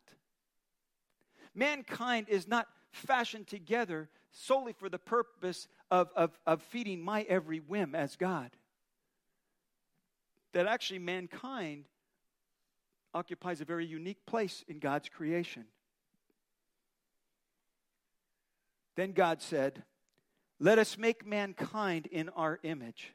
Mankind 1.54 2.28
is 2.30 2.48
not 2.48 2.68
fashioned 2.92 3.48
together 3.48 4.10
solely 4.32 4.74
for 4.74 4.90
the 4.90 5.00
purpose 5.00 5.68
of, 5.90 6.10
of, 6.16 6.38
of 6.46 6.62
feeding 6.62 7.02
my 7.02 7.24
every 7.24 7.60
whim 7.60 7.96
as 7.96 8.16
God. 8.16 8.52
That 10.54 10.68
actually 10.68 11.00
mankind 11.00 11.86
occupies 13.14 13.62
a 13.62 13.66
very 13.66 13.86
unique 13.86 14.26
place 14.26 14.64
in 14.68 14.80
God's 14.80 15.10
creation. 15.10 15.66
Then 18.96 19.12
God 19.12 19.42
said, 19.42 19.84
Let 20.60 20.80
us 20.80 20.98
make 20.98 21.26
mankind 21.26 22.08
in 22.08 22.30
our 22.30 22.60
image 22.64 23.14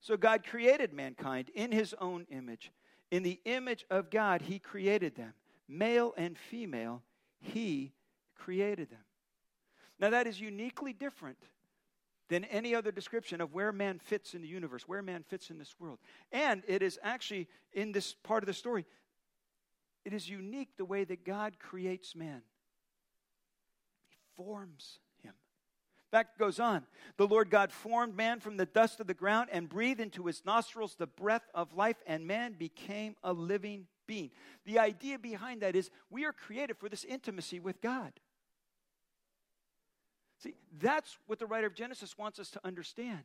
so 0.00 0.16
God 0.16 0.44
created 0.44 0.92
mankind 0.92 1.50
in 1.54 1.72
his 1.72 1.94
own 2.00 2.26
image. 2.30 2.70
In 3.10 3.22
the 3.22 3.40
image 3.44 3.84
of 3.90 4.10
God, 4.10 4.42
he 4.42 4.58
created 4.58 5.16
them. 5.16 5.32
Male 5.68 6.14
and 6.16 6.36
female, 6.38 7.02
he 7.40 7.92
created 8.36 8.90
them. 8.90 9.04
Now, 9.98 10.10
that 10.10 10.26
is 10.26 10.40
uniquely 10.40 10.92
different 10.92 11.38
than 12.28 12.44
any 12.44 12.74
other 12.74 12.92
description 12.92 13.40
of 13.40 13.54
where 13.54 13.72
man 13.72 13.98
fits 13.98 14.34
in 14.34 14.42
the 14.42 14.48
universe, 14.48 14.86
where 14.86 15.02
man 15.02 15.24
fits 15.28 15.50
in 15.50 15.58
this 15.58 15.74
world. 15.78 15.98
And 16.30 16.62
it 16.66 16.82
is 16.82 16.98
actually 17.02 17.48
in 17.72 17.92
this 17.92 18.14
part 18.14 18.42
of 18.42 18.46
the 18.46 18.54
story, 18.54 18.84
it 20.04 20.12
is 20.12 20.28
unique 20.28 20.76
the 20.76 20.84
way 20.84 21.04
that 21.04 21.24
God 21.24 21.58
creates 21.58 22.14
man. 22.14 22.42
He 24.08 24.16
forms 24.36 25.00
fact, 26.10 26.38
goes 26.38 26.60
on. 26.60 26.84
The 27.16 27.26
Lord 27.26 27.50
God 27.50 27.72
formed 27.72 28.16
man 28.16 28.40
from 28.40 28.56
the 28.56 28.66
dust 28.66 29.00
of 29.00 29.06
the 29.06 29.14
ground 29.14 29.48
and 29.52 29.68
breathed 29.68 30.00
into 30.00 30.26
his 30.26 30.44
nostrils 30.44 30.94
the 30.94 31.06
breath 31.06 31.48
of 31.54 31.74
life, 31.74 31.96
and 32.06 32.26
man 32.26 32.54
became 32.58 33.16
a 33.22 33.32
living 33.32 33.86
being. 34.06 34.30
The 34.64 34.78
idea 34.78 35.18
behind 35.18 35.62
that 35.62 35.76
is 35.76 35.90
we 36.10 36.24
are 36.24 36.32
created 36.32 36.78
for 36.78 36.88
this 36.88 37.04
intimacy 37.04 37.60
with 37.60 37.80
God. 37.80 38.12
See, 40.42 40.54
that's 40.80 41.18
what 41.26 41.38
the 41.38 41.46
writer 41.46 41.66
of 41.66 41.74
Genesis 41.74 42.16
wants 42.16 42.38
us 42.38 42.50
to 42.50 42.60
understand. 42.64 43.24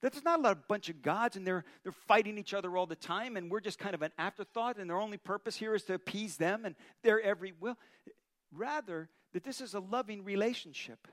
That 0.00 0.12
there's 0.12 0.24
not 0.24 0.44
a 0.44 0.54
bunch 0.54 0.88
of 0.88 1.02
gods 1.02 1.36
and 1.36 1.46
they're, 1.46 1.64
they're 1.82 1.92
fighting 1.92 2.38
each 2.38 2.54
other 2.54 2.76
all 2.76 2.86
the 2.86 2.96
time 2.96 3.36
and 3.36 3.50
we're 3.50 3.60
just 3.60 3.78
kind 3.78 3.94
of 3.94 4.00
an 4.00 4.12
afterthought 4.16 4.78
and 4.78 4.88
their 4.88 4.98
only 4.98 5.18
purpose 5.18 5.56
here 5.56 5.74
is 5.74 5.82
to 5.84 5.94
appease 5.94 6.36
them 6.36 6.64
and 6.64 6.74
their 7.02 7.20
every 7.20 7.52
will. 7.60 7.76
Rather, 8.50 9.10
that 9.32 9.44
this 9.44 9.60
is 9.60 9.74
a 9.74 9.80
loving 9.80 10.24
relationship. 10.24 11.06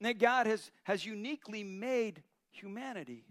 That 0.00 0.18
God 0.18 0.46
has, 0.46 0.70
has 0.84 1.04
uniquely 1.06 1.64
made 1.64 2.22
humanity 2.50 3.24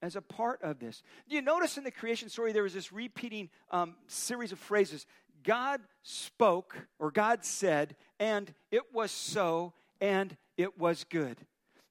as 0.00 0.16
a 0.16 0.22
part 0.22 0.62
of 0.62 0.78
this. 0.78 1.02
You 1.26 1.42
notice 1.42 1.76
in 1.76 1.84
the 1.84 1.90
creation 1.90 2.28
story 2.28 2.52
there 2.52 2.62
was 2.62 2.74
this 2.74 2.92
repeating 2.92 3.50
um, 3.70 3.96
series 4.06 4.52
of 4.52 4.58
phrases? 4.58 5.06
God 5.42 5.80
spoke, 6.02 6.76
or 6.98 7.10
God 7.10 7.44
said, 7.44 7.96
and 8.18 8.52
it 8.70 8.82
was 8.92 9.10
so, 9.10 9.72
and 10.00 10.36
it 10.56 10.78
was 10.78 11.04
good. 11.04 11.38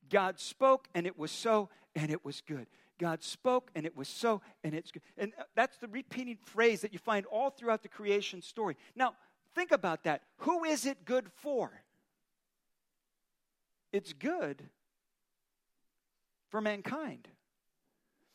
God 0.10 0.40
spoke, 0.40 0.88
and 0.94 1.06
it 1.06 1.18
was 1.18 1.32
so, 1.32 1.70
and 1.96 2.12
it 2.12 2.24
was 2.24 2.42
good. 2.42 2.68
God 3.00 3.24
spoke, 3.24 3.70
and 3.76 3.86
it 3.86 3.96
was 3.96 4.08
so, 4.08 4.42
and 4.64 4.74
it's 4.74 4.92
good. 4.92 5.02
And 5.18 5.34
uh, 5.38 5.44
that's 5.56 5.78
the 5.78 5.88
repeating 5.88 6.38
phrase 6.46 6.82
that 6.82 6.94
you 6.94 7.00
find 7.00 7.26
all 7.28 7.50
throughout 7.50 7.84
the 7.84 7.90
creation 7.90 8.42
story. 8.42 8.76
Now, 8.96 9.14
think 9.54 9.72
about 9.72 10.04
that. 10.04 10.24
Who 10.38 10.64
is 10.64 10.86
it 10.86 11.06
good 11.06 11.28
for? 11.42 11.72
It's 13.92 14.14
good 14.14 14.64
for 16.50 16.62
mankind. 16.62 17.28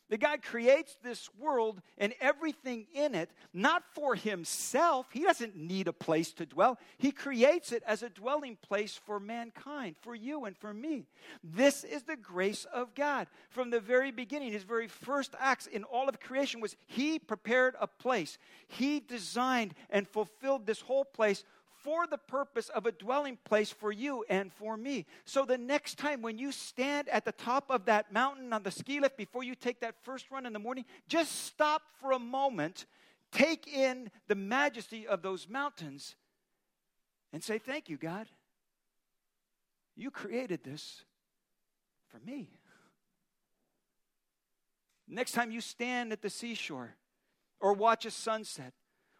That 0.09 0.19
God 0.19 0.43
creates 0.43 0.95
this 1.01 1.29
world 1.39 1.81
and 1.97 2.13
everything 2.21 2.85
in 2.93 3.15
it, 3.15 3.31
not 3.51 3.83
for 3.95 4.13
himself. 4.13 5.07
He 5.11 5.21
doesn't 5.21 5.55
need 5.55 5.87
a 5.87 5.93
place 5.93 6.33
to 6.33 6.45
dwell. 6.45 6.77
He 6.97 7.11
creates 7.11 7.71
it 7.71 7.81
as 7.87 8.03
a 8.03 8.09
dwelling 8.09 8.57
place 8.61 8.99
for 9.05 9.19
mankind, 9.19 9.95
for 10.01 10.13
you 10.13 10.45
and 10.45 10.55
for 10.57 10.71
me. 10.73 11.07
This 11.43 11.83
is 11.83 12.03
the 12.03 12.17
grace 12.17 12.65
of 12.71 12.93
God. 12.93 13.27
From 13.49 13.71
the 13.71 13.79
very 13.79 14.11
beginning, 14.11 14.51
his 14.51 14.63
very 14.63 14.87
first 14.87 15.33
acts 15.39 15.65
in 15.65 15.83
all 15.83 16.09
of 16.09 16.19
creation 16.19 16.59
was 16.59 16.75
he 16.85 17.17
prepared 17.17 17.75
a 17.79 17.87
place. 17.87 18.37
He 18.67 18.99
designed 18.99 19.73
and 19.89 20.07
fulfilled 20.07 20.67
this 20.67 20.81
whole 20.81 21.05
place 21.05 21.43
for 21.83 22.07
the 22.07 22.17
purpose 22.17 22.69
of 22.69 22.85
a 22.85 22.91
dwelling 22.91 23.37
place 23.43 23.69
for 23.69 23.91
you 23.91 24.23
and 24.29 24.51
for 24.53 24.77
me. 24.77 25.05
So 25.25 25.45
the 25.45 25.57
next 25.57 25.97
time 25.97 26.21
when 26.21 26.37
you 26.37 26.51
stand 26.51 27.09
at 27.09 27.25
the 27.25 27.31
top 27.33 27.65
of 27.69 27.85
that 27.85 28.13
mountain 28.13 28.53
on 28.53 28.63
the 28.63 28.71
ski 28.71 28.99
lift 28.99 29.17
before 29.17 29.43
you 29.43 29.53
take 29.53 29.81
that 29.81 29.95
first 30.03 30.31
run 30.31 30.45
in 30.45 30.53
the 30.53 30.59
morning, 30.59 30.85
just 31.07 31.45
stop 31.45 31.81
for 31.99 32.13
a 32.13 32.19
moment, 32.19 32.85
take 33.31 33.67
in 33.67 34.09
the 34.27 34.35
majesty 34.35 35.05
of 35.05 35.21
those 35.21 35.49
mountains, 35.49 36.15
and 37.33 37.43
say, 37.43 37.57
Thank 37.57 37.89
you, 37.89 37.97
God. 37.97 38.27
You 39.95 40.09
created 40.09 40.63
this 40.63 41.03
for 42.09 42.19
me. 42.19 42.49
Next 45.07 45.33
time 45.33 45.51
you 45.51 45.61
stand 45.61 46.11
at 46.11 46.21
the 46.21 46.29
seashore, 46.29 46.95
or 47.59 47.73
watch 47.73 48.05
a 48.05 48.11
sunset, 48.11 48.73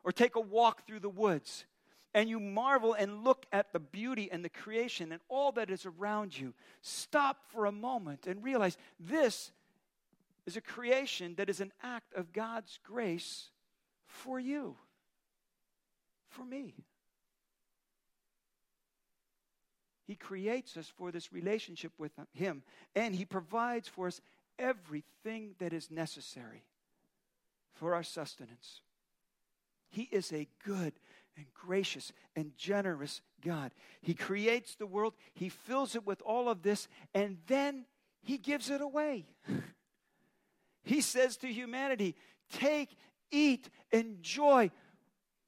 or 0.04 0.12
take 0.12 0.36
a 0.36 0.42
walk 0.42 0.88
through 0.88 1.02
the 1.02 1.10
woods, 1.10 1.66
and 2.14 2.30
you 2.30 2.40
marvel 2.40 2.94
and 2.94 3.24
look 3.24 3.46
at 3.52 3.74
the 3.74 3.80
beauty 3.80 4.30
and 4.32 4.46
the 4.46 4.50
creation 4.50 5.12
and 5.12 5.22
all 5.30 5.52
that 5.54 5.70
is 5.70 5.86
around 5.86 6.38
you, 6.38 6.54
stop 6.82 7.38
for 7.52 7.66
a 7.66 7.72
moment 7.72 8.28
and 8.28 8.44
realize 8.44 8.78
this 9.00 9.52
is 10.46 10.58
a 10.58 10.62
creation 10.62 11.36
that 11.36 11.50
is 11.50 11.60
an 11.60 11.72
act 11.82 12.14
of 12.14 12.34
God's 12.34 12.80
grace 12.84 13.50
for 14.06 14.40
you, 14.40 14.76
for 16.30 16.44
me. 16.44 16.76
He 20.06 20.16
creates 20.16 20.76
us 20.76 20.92
for 20.98 21.12
this 21.12 21.32
relationship 21.32 21.94
with 21.98 22.12
Him, 22.34 22.62
and 22.96 23.16
He 23.16 23.26
provides 23.26 23.88
for 23.88 24.08
us 24.08 24.22
everything 24.60 25.56
that 25.60 25.74
is 25.74 25.90
necessary 25.90 26.64
for 27.74 27.96
our 27.96 28.04
sustenance. 28.04 28.82
He 29.90 30.04
is 30.12 30.34
a 30.34 30.48
good 30.66 30.94
and 31.36 31.46
gracious 31.54 32.12
and 32.36 32.52
generous 32.58 33.22
God. 33.44 33.72
He 34.02 34.14
creates 34.14 34.76
the 34.76 34.86
world, 34.86 35.14
He 35.34 35.50
fills 35.50 35.96
it 35.96 36.06
with 36.06 36.22
all 36.22 36.50
of 36.50 36.62
this, 36.62 36.88
and 37.14 37.38
then 37.48 37.86
He 38.22 38.38
gives 38.38 38.70
it 38.70 38.82
away. 38.82 39.26
he 40.84 41.02
says 41.02 41.38
to 41.38 41.48
humanity, 41.48 42.16
Take, 42.52 42.96
eat, 43.32 43.70
enjoy, 43.92 44.72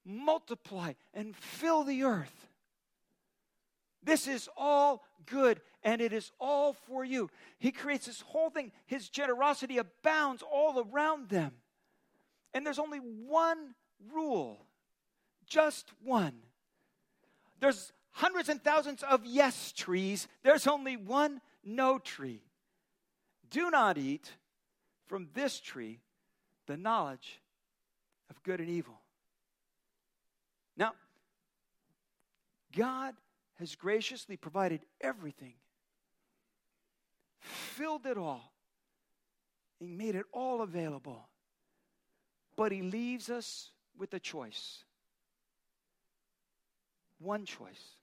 multiply, 0.06 0.94
and 1.14 1.36
fill 1.36 1.84
the 1.84 2.04
earth. 2.04 2.48
This 4.04 4.28
is 4.28 4.48
all 4.56 5.04
good 5.26 5.60
and 5.84 6.02
it 6.02 6.14
is 6.14 6.32
all 6.40 6.74
for 6.74 7.04
you. 7.06 7.30
He 7.60 7.72
creates 7.72 8.08
this 8.08 8.22
whole 8.22 8.50
thing. 8.50 8.72
His 8.86 9.10
generosity 9.10 9.78
abounds 9.78 10.44
all 10.44 10.86
around 10.92 11.30
them. 11.30 11.54
And 12.54 12.66
there's 12.66 12.80
only 12.80 13.00
one 13.00 13.76
rule 14.14 14.66
just 15.46 15.92
one. 16.04 16.34
There's 17.60 17.92
hundreds 18.12 18.50
and 18.50 18.64
thousands 18.64 19.04
of 19.04 19.26
yes 19.26 19.72
trees, 19.72 20.28
there's 20.44 20.68
only 20.68 20.98
one 20.98 21.42
no 21.64 22.00
tree. 22.00 22.42
Do 23.50 23.70
not 23.70 23.98
eat 23.98 24.32
from 25.08 25.28
this 25.34 25.60
tree 25.60 26.00
the 26.68 26.78
knowledge 26.78 27.42
of 28.30 28.42
good 28.44 28.60
and 28.60 28.70
evil. 28.70 29.00
Now, 30.78 30.94
God 32.76 33.16
has 33.60 33.76
graciously 33.76 34.38
provided 34.38 34.82
everything, 35.00 35.54
filled 37.40 38.06
it 38.06 38.18
all, 38.18 38.52
He 39.80 39.88
made 39.88 40.16
it 40.16 40.26
all 40.32 40.62
available. 40.62 41.28
But 42.56 42.72
He 42.72 42.82
leaves 42.82 43.30
us 43.30 43.72
with 43.98 44.14
a 44.14 44.20
choice 44.20 44.84
one 47.20 47.46
choice. 47.46 47.96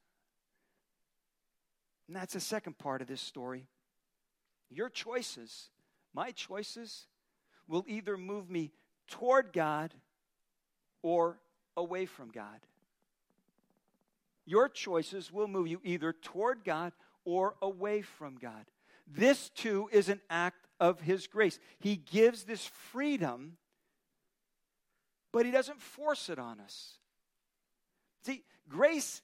And 2.06 2.16
that's 2.16 2.34
the 2.34 2.40
second 2.40 2.78
part 2.78 3.00
of 3.00 3.08
this 3.08 3.20
story. 3.20 3.66
Your 4.70 4.88
choices, 4.88 5.70
my 6.14 6.30
choices, 6.30 7.06
will 7.68 7.84
either 7.86 8.16
move 8.16 8.50
me 8.50 8.72
toward 9.08 9.52
God 9.52 9.94
or 11.02 11.38
away 11.76 12.06
from 12.06 12.30
God. 12.30 12.60
Your 14.44 14.68
choices 14.68 15.32
will 15.32 15.48
move 15.48 15.68
you 15.68 15.80
either 15.84 16.12
toward 16.12 16.64
God 16.64 16.92
or 17.24 17.54
away 17.62 18.02
from 18.02 18.36
God. 18.36 18.66
This 19.06 19.50
too 19.50 19.88
is 19.92 20.08
an 20.08 20.20
act 20.30 20.66
of 20.80 21.00
His 21.00 21.26
grace. 21.26 21.58
He 21.78 21.96
gives 21.96 22.44
this 22.44 22.66
freedom, 22.66 23.56
but 25.32 25.46
He 25.46 25.52
doesn't 25.52 25.80
force 25.80 26.28
it 26.28 26.38
on 26.38 26.60
us. 26.60 26.98
See, 28.24 28.42
Grace 28.68 29.22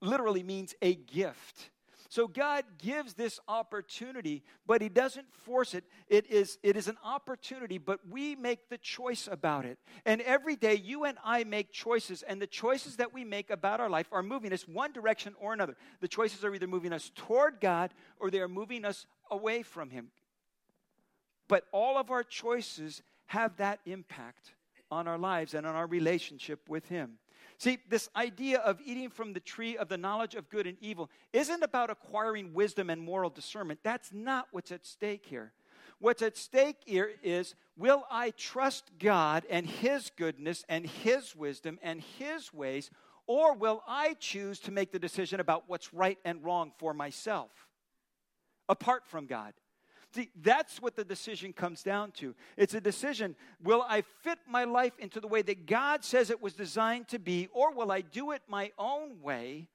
literally 0.00 0.42
means 0.42 0.74
a 0.82 0.94
gift. 0.94 1.70
So 2.08 2.28
God 2.28 2.64
gives 2.78 3.14
this 3.14 3.40
opportunity, 3.48 4.42
but 4.66 4.80
He 4.80 4.88
doesn't 4.88 5.32
force 5.32 5.74
it. 5.74 5.84
It 6.08 6.30
is, 6.30 6.58
it 6.62 6.76
is 6.76 6.88
an 6.88 6.96
opportunity, 7.04 7.78
but 7.78 8.00
we 8.08 8.36
make 8.36 8.68
the 8.68 8.78
choice 8.78 9.28
about 9.30 9.64
it. 9.64 9.78
And 10.04 10.20
every 10.22 10.56
day, 10.56 10.76
you 10.76 11.04
and 11.04 11.18
I 11.24 11.44
make 11.44 11.72
choices, 11.72 12.22
and 12.22 12.40
the 12.40 12.46
choices 12.46 12.96
that 12.96 13.12
we 13.12 13.24
make 13.24 13.50
about 13.50 13.80
our 13.80 13.90
life 13.90 14.06
are 14.12 14.22
moving 14.22 14.52
us 14.52 14.68
one 14.68 14.92
direction 14.92 15.34
or 15.40 15.52
another. 15.52 15.76
The 16.00 16.08
choices 16.08 16.44
are 16.44 16.54
either 16.54 16.68
moving 16.68 16.92
us 16.92 17.10
toward 17.14 17.60
God 17.60 17.92
or 18.20 18.30
they 18.30 18.40
are 18.40 18.48
moving 18.48 18.84
us 18.84 19.06
away 19.30 19.62
from 19.62 19.90
Him. 19.90 20.08
But 21.48 21.64
all 21.72 21.98
of 21.98 22.10
our 22.10 22.22
choices 22.22 23.02
have 23.26 23.56
that 23.56 23.80
impact 23.84 24.52
on 24.90 25.08
our 25.08 25.18
lives 25.18 25.54
and 25.54 25.66
on 25.66 25.74
our 25.74 25.86
relationship 25.86 26.68
with 26.68 26.88
Him. 26.88 27.18
See, 27.58 27.78
this 27.88 28.08
idea 28.14 28.58
of 28.58 28.80
eating 28.84 29.08
from 29.08 29.32
the 29.32 29.40
tree 29.40 29.76
of 29.76 29.88
the 29.88 29.96
knowledge 29.96 30.34
of 30.34 30.50
good 30.50 30.66
and 30.66 30.76
evil 30.80 31.10
isn't 31.32 31.62
about 31.62 31.90
acquiring 31.90 32.52
wisdom 32.52 32.90
and 32.90 33.00
moral 33.00 33.30
discernment. 33.30 33.80
That's 33.82 34.12
not 34.12 34.48
what's 34.50 34.72
at 34.72 34.84
stake 34.84 35.24
here. 35.26 35.52
What's 35.98 36.20
at 36.20 36.36
stake 36.36 36.76
here 36.84 37.12
is 37.22 37.54
will 37.76 38.04
I 38.10 38.30
trust 38.32 38.90
God 38.98 39.46
and 39.48 39.66
His 39.66 40.10
goodness 40.16 40.64
and 40.68 40.86
His 40.86 41.34
wisdom 41.34 41.78
and 41.82 42.02
His 42.18 42.52
ways, 42.52 42.90
or 43.26 43.54
will 43.54 43.82
I 43.88 44.14
choose 44.14 44.60
to 44.60 44.70
make 44.70 44.92
the 44.92 44.98
decision 44.98 45.40
about 45.40 45.64
what's 45.66 45.94
right 45.94 46.18
and 46.24 46.44
wrong 46.44 46.72
for 46.78 46.92
myself 46.92 47.50
apart 48.68 49.06
from 49.06 49.26
God? 49.26 49.54
That's 50.40 50.80
what 50.80 50.96
the 50.96 51.04
decision 51.04 51.52
comes 51.52 51.82
down 51.82 52.12
to. 52.12 52.34
It's 52.56 52.74
a 52.74 52.80
decision 52.80 53.36
will 53.62 53.84
I 53.88 54.02
fit 54.22 54.38
my 54.48 54.64
life 54.64 54.98
into 54.98 55.20
the 55.20 55.28
way 55.28 55.42
that 55.42 55.66
God 55.66 56.04
says 56.04 56.30
it 56.30 56.42
was 56.42 56.54
designed 56.54 57.08
to 57.08 57.18
be, 57.18 57.48
or 57.52 57.72
will 57.72 57.92
I 57.92 58.00
do 58.00 58.32
it 58.32 58.42
my 58.48 58.72
own 58.78 59.20
way 59.22 59.68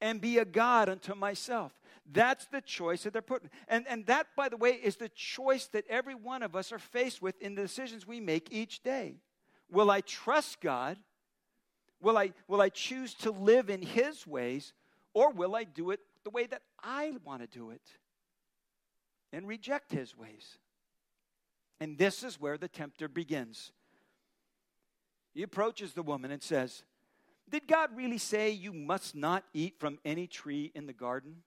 and 0.00 0.20
be 0.20 0.38
a 0.38 0.44
God 0.44 0.88
unto 0.88 1.14
myself? 1.14 1.72
That's 2.10 2.46
the 2.46 2.60
choice 2.60 3.02
that 3.02 3.12
they're 3.12 3.22
putting. 3.22 3.50
And, 3.68 3.86
and 3.88 4.06
that, 4.06 4.28
by 4.36 4.48
the 4.48 4.56
way, 4.56 4.70
is 4.70 4.96
the 4.96 5.08
choice 5.08 5.66
that 5.68 5.84
every 5.88 6.14
one 6.14 6.42
of 6.42 6.54
us 6.54 6.72
are 6.72 6.78
faced 6.78 7.20
with 7.20 7.40
in 7.42 7.54
the 7.54 7.62
decisions 7.62 8.06
we 8.06 8.20
make 8.20 8.48
each 8.52 8.82
day. 8.82 9.16
Will 9.70 9.90
I 9.90 10.00
trust 10.02 10.60
God? 10.60 10.98
Will 12.00 12.16
I, 12.16 12.32
will 12.46 12.60
I 12.60 12.68
choose 12.68 13.14
to 13.14 13.30
live 13.30 13.70
in 13.70 13.82
His 13.82 14.26
ways? 14.26 14.72
Or 15.14 15.32
will 15.32 15.56
I 15.56 15.64
do 15.64 15.90
it 15.90 16.00
the 16.24 16.30
way 16.30 16.46
that 16.46 16.62
I 16.82 17.14
want 17.24 17.40
to 17.40 17.48
do 17.48 17.70
it? 17.70 17.82
And 19.32 19.46
reject 19.46 19.92
his 19.92 20.16
ways. 20.16 20.58
And 21.80 21.98
this 21.98 22.22
is 22.22 22.40
where 22.40 22.56
the 22.58 22.68
tempter 22.68 23.08
begins. 23.08 23.72
He 25.34 25.42
approaches 25.42 25.92
the 25.92 26.02
woman 26.02 26.30
and 26.30 26.42
says, 26.42 26.84
Did 27.50 27.68
God 27.68 27.90
really 27.94 28.18
say 28.18 28.50
you 28.50 28.72
must 28.72 29.14
not 29.14 29.44
eat 29.52 29.78
from 29.78 29.98
any 30.04 30.26
tree 30.26 30.72
in 30.74 30.86
the 30.86 30.94
garden? 30.94 31.42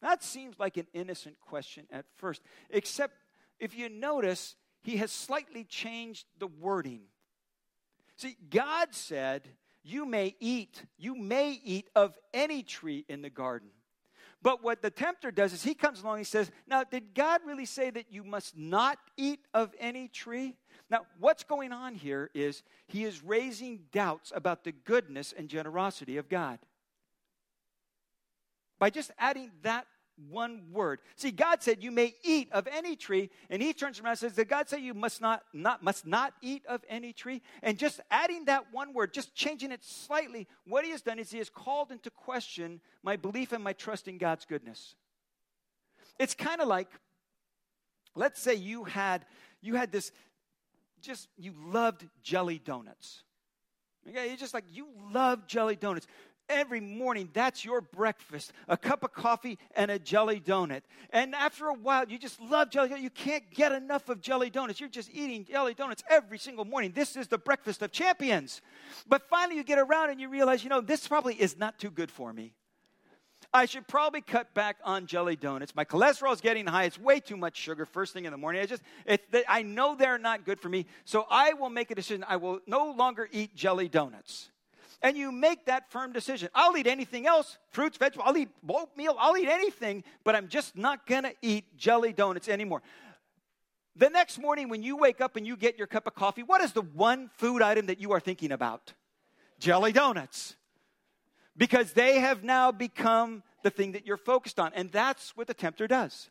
That 0.00 0.22
seems 0.22 0.58
like 0.58 0.76
an 0.76 0.86
innocent 0.92 1.40
question 1.40 1.86
at 1.90 2.06
first, 2.16 2.42
except 2.70 3.14
if 3.58 3.76
you 3.76 3.88
notice, 3.88 4.54
he 4.82 4.98
has 4.98 5.10
slightly 5.10 5.64
changed 5.64 6.26
the 6.38 6.46
wording. 6.46 7.02
See, 8.16 8.36
God 8.50 8.94
said, 8.94 9.48
You 9.82 10.06
may 10.06 10.34
eat, 10.40 10.84
you 10.96 11.14
may 11.14 11.60
eat 11.62 11.90
of 11.94 12.16
any 12.32 12.62
tree 12.62 13.04
in 13.08 13.22
the 13.22 13.30
garden. 13.30 13.68
But 14.42 14.62
what 14.62 14.82
the 14.82 14.90
tempter 14.90 15.30
does 15.30 15.52
is 15.52 15.62
he 15.62 15.74
comes 15.74 16.02
along 16.02 16.14
and 16.14 16.20
he 16.20 16.24
says, 16.24 16.50
Now, 16.66 16.84
did 16.84 17.14
God 17.14 17.40
really 17.44 17.64
say 17.64 17.90
that 17.90 18.12
you 18.12 18.22
must 18.22 18.56
not 18.56 18.98
eat 19.16 19.40
of 19.54 19.74
any 19.80 20.08
tree? 20.08 20.56
Now, 20.90 21.06
what's 21.18 21.42
going 21.42 21.72
on 21.72 21.94
here 21.94 22.30
is 22.34 22.62
he 22.86 23.04
is 23.04 23.24
raising 23.24 23.80
doubts 23.92 24.32
about 24.34 24.62
the 24.62 24.72
goodness 24.72 25.34
and 25.36 25.48
generosity 25.48 26.16
of 26.16 26.28
God. 26.28 26.58
By 28.78 28.90
just 28.90 29.10
adding 29.18 29.50
that 29.62 29.86
one 30.30 30.72
word. 30.72 31.00
See, 31.16 31.30
God 31.30 31.62
said 31.62 31.82
you 31.82 31.90
may 31.90 32.14
eat 32.24 32.48
of 32.52 32.66
any 32.66 32.96
tree, 32.96 33.30
and 33.50 33.62
he 33.62 33.72
turns 33.72 34.00
around 34.00 34.12
and 34.12 34.18
says, 34.18 34.32
Did 34.32 34.48
God 34.48 34.68
say 34.68 34.80
you 34.80 34.94
must 34.94 35.20
not, 35.20 35.42
not 35.52 35.82
must 35.82 36.06
not 36.06 36.34
eat 36.42 36.64
of 36.66 36.82
any 36.88 37.12
tree? 37.12 37.42
And 37.62 37.78
just 37.78 38.00
adding 38.10 38.46
that 38.46 38.72
one 38.72 38.92
word, 38.94 39.12
just 39.12 39.34
changing 39.34 39.72
it 39.72 39.84
slightly, 39.84 40.46
what 40.66 40.84
he 40.84 40.90
has 40.90 41.02
done 41.02 41.18
is 41.18 41.30
he 41.30 41.38
has 41.38 41.50
called 41.50 41.90
into 41.90 42.10
question 42.10 42.80
my 43.02 43.16
belief 43.16 43.52
and 43.52 43.62
my 43.62 43.72
trust 43.72 44.08
in 44.08 44.18
God's 44.18 44.44
goodness. 44.44 44.94
It's 46.18 46.34
kind 46.34 46.60
of 46.60 46.68
like, 46.68 46.88
let's 48.14 48.40
say 48.40 48.54
you 48.54 48.84
had 48.84 49.26
you 49.60 49.74
had 49.74 49.92
this 49.92 50.12
just 51.02 51.28
you 51.36 51.52
loved 51.66 52.06
jelly 52.22 52.58
donuts. 52.58 53.22
Okay, 54.08 54.30
you 54.30 54.36
just 54.36 54.54
like 54.54 54.64
you 54.72 54.86
love 55.12 55.46
jelly 55.46 55.76
donuts 55.76 56.06
every 56.48 56.80
morning 56.80 57.28
that's 57.32 57.64
your 57.64 57.80
breakfast 57.80 58.52
a 58.68 58.76
cup 58.76 59.02
of 59.02 59.12
coffee 59.12 59.58
and 59.74 59.90
a 59.90 59.98
jelly 59.98 60.40
donut 60.40 60.82
and 61.10 61.34
after 61.34 61.68
a 61.68 61.74
while 61.74 62.08
you 62.08 62.18
just 62.18 62.40
love 62.40 62.70
jelly 62.70 63.00
you 63.00 63.10
can't 63.10 63.50
get 63.52 63.72
enough 63.72 64.08
of 64.08 64.20
jelly 64.20 64.50
donuts 64.50 64.80
you're 64.80 64.88
just 64.88 65.10
eating 65.12 65.44
jelly 65.44 65.74
donuts 65.74 66.02
every 66.08 66.38
single 66.38 66.64
morning 66.64 66.92
this 66.94 67.16
is 67.16 67.28
the 67.28 67.38
breakfast 67.38 67.82
of 67.82 67.92
champions 67.92 68.60
but 69.08 69.22
finally 69.28 69.56
you 69.56 69.64
get 69.64 69.78
around 69.78 70.10
and 70.10 70.20
you 70.20 70.28
realize 70.28 70.62
you 70.62 70.70
know 70.70 70.80
this 70.80 71.06
probably 71.06 71.34
is 71.34 71.58
not 71.58 71.78
too 71.78 71.90
good 71.90 72.10
for 72.10 72.32
me 72.32 72.52
I 73.52 73.66
should 73.66 73.86
probably 73.86 74.20
cut 74.20 74.52
back 74.54 74.76
on 74.84 75.06
jelly 75.06 75.36
donuts. 75.36 75.74
My 75.74 75.84
cholesterol 75.84 76.32
is 76.32 76.40
getting 76.40 76.66
high. 76.66 76.84
It's 76.84 76.98
way 76.98 77.20
too 77.20 77.36
much 77.36 77.56
sugar 77.56 77.86
first 77.86 78.12
thing 78.12 78.24
in 78.24 78.32
the 78.32 78.36
morning. 78.36 78.60
I 78.60 78.66
just, 78.66 78.82
I 79.48 79.62
know 79.62 79.94
they're 79.94 80.18
not 80.18 80.44
good 80.44 80.60
for 80.60 80.68
me. 80.68 80.86
So 81.04 81.26
I 81.30 81.52
will 81.54 81.70
make 81.70 81.90
a 81.90 81.94
decision. 81.94 82.24
I 82.28 82.36
will 82.36 82.60
no 82.66 82.90
longer 82.92 83.28
eat 83.32 83.54
jelly 83.54 83.88
donuts 83.88 84.50
and 85.02 85.16
you 85.16 85.30
make 85.32 85.66
that 85.66 85.90
firm 85.90 86.12
decision. 86.12 86.48
I'll 86.54 86.76
eat 86.76 86.86
anything 86.86 87.26
else 87.26 87.58
fruits, 87.70 87.96
vegetables, 87.96 88.28
I'll 88.28 88.36
eat 88.36 88.48
oatmeal, 88.68 89.16
I'll 89.18 89.36
eat 89.36 89.48
anything, 89.48 90.04
but 90.24 90.34
I'm 90.34 90.48
just 90.48 90.76
not 90.76 91.06
going 91.06 91.24
to 91.24 91.34
eat 91.42 91.76
jelly 91.76 92.12
donuts 92.12 92.48
anymore. 92.48 92.82
The 93.96 94.10
next 94.10 94.38
morning, 94.38 94.68
when 94.68 94.82
you 94.82 94.96
wake 94.96 95.20
up 95.20 95.36
and 95.36 95.46
you 95.46 95.56
get 95.56 95.78
your 95.78 95.86
cup 95.86 96.06
of 96.06 96.14
coffee, 96.14 96.42
what 96.42 96.60
is 96.60 96.72
the 96.72 96.82
one 96.82 97.30
food 97.36 97.62
item 97.62 97.86
that 97.86 97.98
you 97.98 98.12
are 98.12 98.20
thinking 98.20 98.52
about? 98.52 98.92
Jelly 99.58 99.92
donuts. 99.92 100.54
Because 101.56 101.92
they 101.92 102.20
have 102.20 102.44
now 102.44 102.70
become 102.70 103.42
the 103.62 103.70
thing 103.70 103.92
that 103.92 104.06
you're 104.06 104.18
focused 104.18 104.60
on. 104.60 104.72
And 104.74 104.92
that's 104.92 105.34
what 105.34 105.46
the 105.46 105.54
tempter 105.54 105.86
does. 105.86 106.28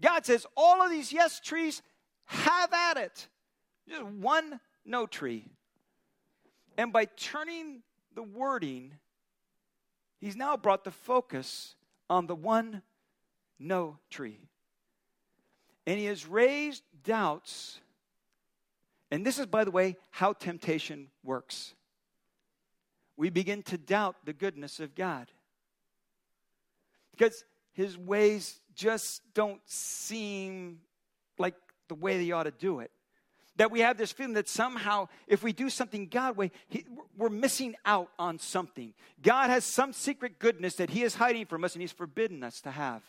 God 0.00 0.26
says, 0.26 0.44
all 0.56 0.82
of 0.82 0.90
these 0.90 1.12
yes 1.12 1.38
trees, 1.38 1.82
have 2.26 2.72
at 2.72 2.96
it. 2.96 3.28
Just 3.88 4.02
one 4.02 4.58
no 4.84 5.06
tree. 5.06 5.46
And 6.80 6.94
by 6.94 7.04
turning 7.04 7.82
the 8.14 8.22
wording, 8.22 8.94
he's 10.18 10.34
now 10.34 10.56
brought 10.56 10.82
the 10.82 10.90
focus 10.90 11.74
on 12.08 12.26
the 12.26 12.34
one 12.34 12.80
no 13.58 13.98
tree. 14.08 14.38
And 15.86 15.98
he 15.98 16.06
has 16.06 16.26
raised 16.26 16.82
doubts. 17.04 17.80
And 19.10 19.26
this 19.26 19.38
is, 19.38 19.44
by 19.44 19.64
the 19.64 19.70
way, 19.70 19.98
how 20.10 20.32
temptation 20.32 21.08
works. 21.22 21.74
We 23.14 23.28
begin 23.28 23.62
to 23.64 23.76
doubt 23.76 24.16
the 24.24 24.32
goodness 24.32 24.80
of 24.80 24.94
God 24.94 25.30
because 27.10 27.44
his 27.74 27.98
ways 27.98 28.58
just 28.74 29.20
don't 29.34 29.60
seem 29.66 30.80
like 31.38 31.56
the 31.88 31.94
way 31.94 32.16
they 32.16 32.32
ought 32.32 32.44
to 32.44 32.52
do 32.52 32.80
it 32.80 32.90
that 33.60 33.70
we 33.70 33.80
have 33.80 33.98
this 33.98 34.10
feeling 34.10 34.32
that 34.32 34.48
somehow 34.48 35.06
if 35.26 35.42
we 35.42 35.52
do 35.52 35.68
something 35.68 36.06
God 36.06 36.34
way, 36.34 36.50
we're 37.14 37.28
missing 37.28 37.76
out 37.84 38.08
on 38.18 38.38
something. 38.38 38.94
God 39.20 39.50
has 39.50 39.66
some 39.66 39.92
secret 39.92 40.38
goodness 40.38 40.76
that 40.76 40.88
He 40.88 41.02
is 41.02 41.14
hiding 41.14 41.44
from 41.44 41.62
us 41.62 41.74
and 41.74 41.82
He's 41.82 41.92
forbidden 41.92 42.42
us 42.42 42.62
to 42.62 42.70
have. 42.70 43.02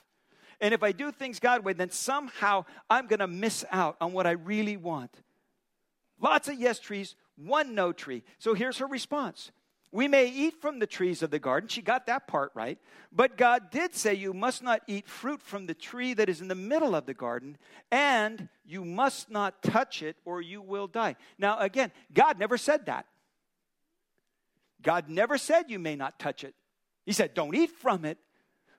And 0.59 0.73
if 0.73 0.83
I 0.83 0.91
do 0.91 1.09
things 1.13 1.39
God 1.39 1.63
way, 1.63 1.71
then 1.71 1.89
somehow 1.89 2.65
I'm 2.89 3.07
going 3.07 3.21
to 3.21 3.27
miss 3.27 3.63
out 3.71 3.95
on 4.01 4.11
what 4.11 4.27
I 4.27 4.31
really 4.31 4.75
want. 4.75 5.21
Lots 6.19 6.49
of 6.49 6.55
yes 6.55 6.79
trees, 6.79 7.15
one 7.37 7.73
no 7.73 7.93
tree. 7.93 8.21
So 8.37 8.53
here's 8.53 8.79
her 8.79 8.87
response 8.87 9.51
we 9.91 10.07
may 10.07 10.27
eat 10.29 10.61
from 10.61 10.79
the 10.79 10.87
trees 10.87 11.21
of 11.21 11.31
the 11.31 11.39
garden. 11.39 11.67
She 11.67 11.81
got 11.81 12.05
that 12.05 12.25
part 12.25 12.51
right. 12.55 12.79
But 13.11 13.37
God 13.37 13.71
did 13.71 13.93
say, 13.93 14.13
You 14.13 14.33
must 14.33 14.63
not 14.63 14.81
eat 14.87 15.07
fruit 15.07 15.41
from 15.41 15.65
the 15.65 15.73
tree 15.73 16.13
that 16.13 16.29
is 16.29 16.39
in 16.39 16.47
the 16.47 16.55
middle 16.55 16.95
of 16.95 17.05
the 17.05 17.13
garden, 17.13 17.57
and 17.91 18.47
you 18.65 18.85
must 18.85 19.29
not 19.29 19.61
touch 19.61 20.01
it, 20.01 20.15
or 20.23 20.41
you 20.41 20.61
will 20.61 20.87
die. 20.87 21.17
Now, 21.37 21.59
again, 21.59 21.91
God 22.13 22.39
never 22.39 22.57
said 22.57 22.85
that. 22.85 23.05
God 24.81 25.09
never 25.09 25.37
said 25.37 25.69
you 25.69 25.77
may 25.77 25.95
not 25.95 26.19
touch 26.19 26.43
it. 26.45 26.55
He 27.05 27.11
said, 27.11 27.33
Don't 27.33 27.53
eat 27.53 27.71
from 27.71 28.05
it, 28.05 28.17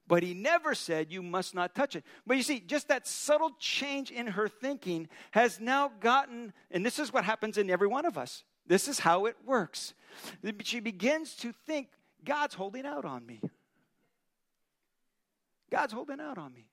but 0.07 0.23
He 0.23 0.33
never 0.33 0.75
said 0.75 1.13
you 1.13 1.23
must 1.23 1.55
not 1.55 1.75
touch 1.75 1.95
it. 1.95 2.05
But 2.27 2.39
you 2.39 2.43
see, 2.43 2.59
just 2.59 2.89
that 2.89 3.07
subtle 3.07 3.51
change 3.59 4.11
in 4.11 4.29
her 4.29 4.49
thinking 4.49 5.11
has 5.33 5.61
now 5.61 5.93
gotten, 6.01 6.55
and 6.71 6.87
this 6.87 6.99
is 6.99 7.13
what 7.13 7.25
happens 7.25 7.59
in 7.59 7.69
every 7.69 7.89
one 7.89 8.07
of 8.07 8.17
us. 8.17 8.45
This 8.73 8.89
is 8.89 8.99
how 8.99 9.27
it 9.27 9.37
works 9.45 9.93
she 10.65 10.81
begins 10.81 11.35
to 11.35 11.53
think 11.67 11.89
God's 12.25 12.55
holding 12.55 12.87
out 12.87 13.05
on 13.05 13.27
me. 13.27 13.43
God's 15.71 15.93
holding 15.93 16.21
out 16.21 16.39
on 16.39 16.55
me. 16.55 16.69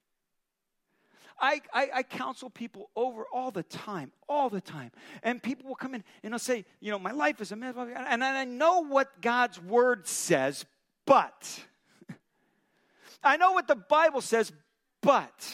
I, 1.38 1.59
I, 1.73 1.89
I, 1.95 2.03
counsel 2.03 2.49
people 2.49 2.89
over 2.95 3.25
all 3.33 3.51
the 3.51 3.63
time, 3.63 4.13
all 4.29 4.49
the 4.49 4.62
time. 4.62 4.91
And 5.23 5.43
people 5.43 5.67
will 5.67 5.75
come 5.75 5.93
in 5.93 6.05
and 6.23 6.31
they'll 6.31 6.39
say, 6.39 6.63
you 6.79 6.89
know, 6.89 6.99
my 6.99 7.12
life 7.12 7.41
is 7.41 7.51
a 7.51 7.57
mess. 7.57 7.75
And 7.75 8.23
I 8.23 8.45
know 8.45 8.85
what 8.85 9.21
God's 9.21 9.62
word 9.62 10.07
says, 10.07 10.65
but. 11.05 11.65
I 13.23 13.35
know 13.35 13.51
what 13.51 13.67
the 13.67 13.75
Bible 13.75 14.21
says, 14.21 14.53
but. 15.01 15.53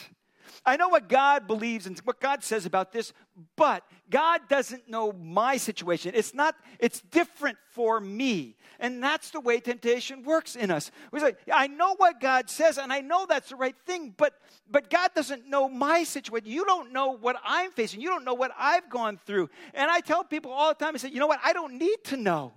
I 0.66 0.76
know 0.76 0.88
what 0.88 1.08
God 1.08 1.46
believes 1.46 1.86
and 1.86 1.96
what 2.00 2.20
God 2.20 2.42
says 2.42 2.66
about 2.66 2.92
this, 2.92 3.12
but 3.54 3.84
God 4.10 4.40
doesn't 4.48 4.88
know 4.88 5.12
my 5.12 5.56
situation. 5.56 6.12
It's 6.14 6.34
not, 6.34 6.56
it's 6.80 7.00
different 7.00 7.56
for 7.70 8.00
me. 8.00 8.56
And 8.80 9.02
that's 9.02 9.30
the 9.30 9.40
way 9.40 9.60
temptation 9.60 10.24
works 10.24 10.56
in 10.56 10.72
us. 10.72 10.90
We 11.12 11.20
say, 11.20 11.36
I 11.52 11.68
know 11.68 11.94
what 11.96 12.20
God 12.20 12.50
says 12.50 12.78
and 12.78 12.92
I 12.92 13.00
know 13.00 13.26
that's 13.26 13.50
the 13.50 13.56
right 13.56 13.76
thing, 13.86 14.12
but 14.16 14.34
but 14.68 14.90
God 14.90 15.10
doesn't 15.14 15.48
know 15.48 15.68
my 15.68 16.02
situation. 16.02 16.50
You 16.50 16.64
don't 16.64 16.92
know 16.92 17.16
what 17.16 17.36
I'm 17.44 17.70
facing. 17.70 18.00
You 18.00 18.08
don't 18.08 18.24
know 18.24 18.34
what 18.34 18.50
I've 18.58 18.90
gone 18.90 19.18
through. 19.24 19.48
And 19.74 19.90
I 19.90 20.00
tell 20.00 20.24
people 20.24 20.50
all 20.50 20.70
the 20.70 20.84
time, 20.84 20.94
I 20.94 20.98
say, 20.98 21.10
you 21.10 21.20
know 21.20 21.28
what? 21.28 21.40
I 21.44 21.52
don't 21.52 21.74
need 21.74 22.02
to 22.04 22.16
know. 22.16 22.52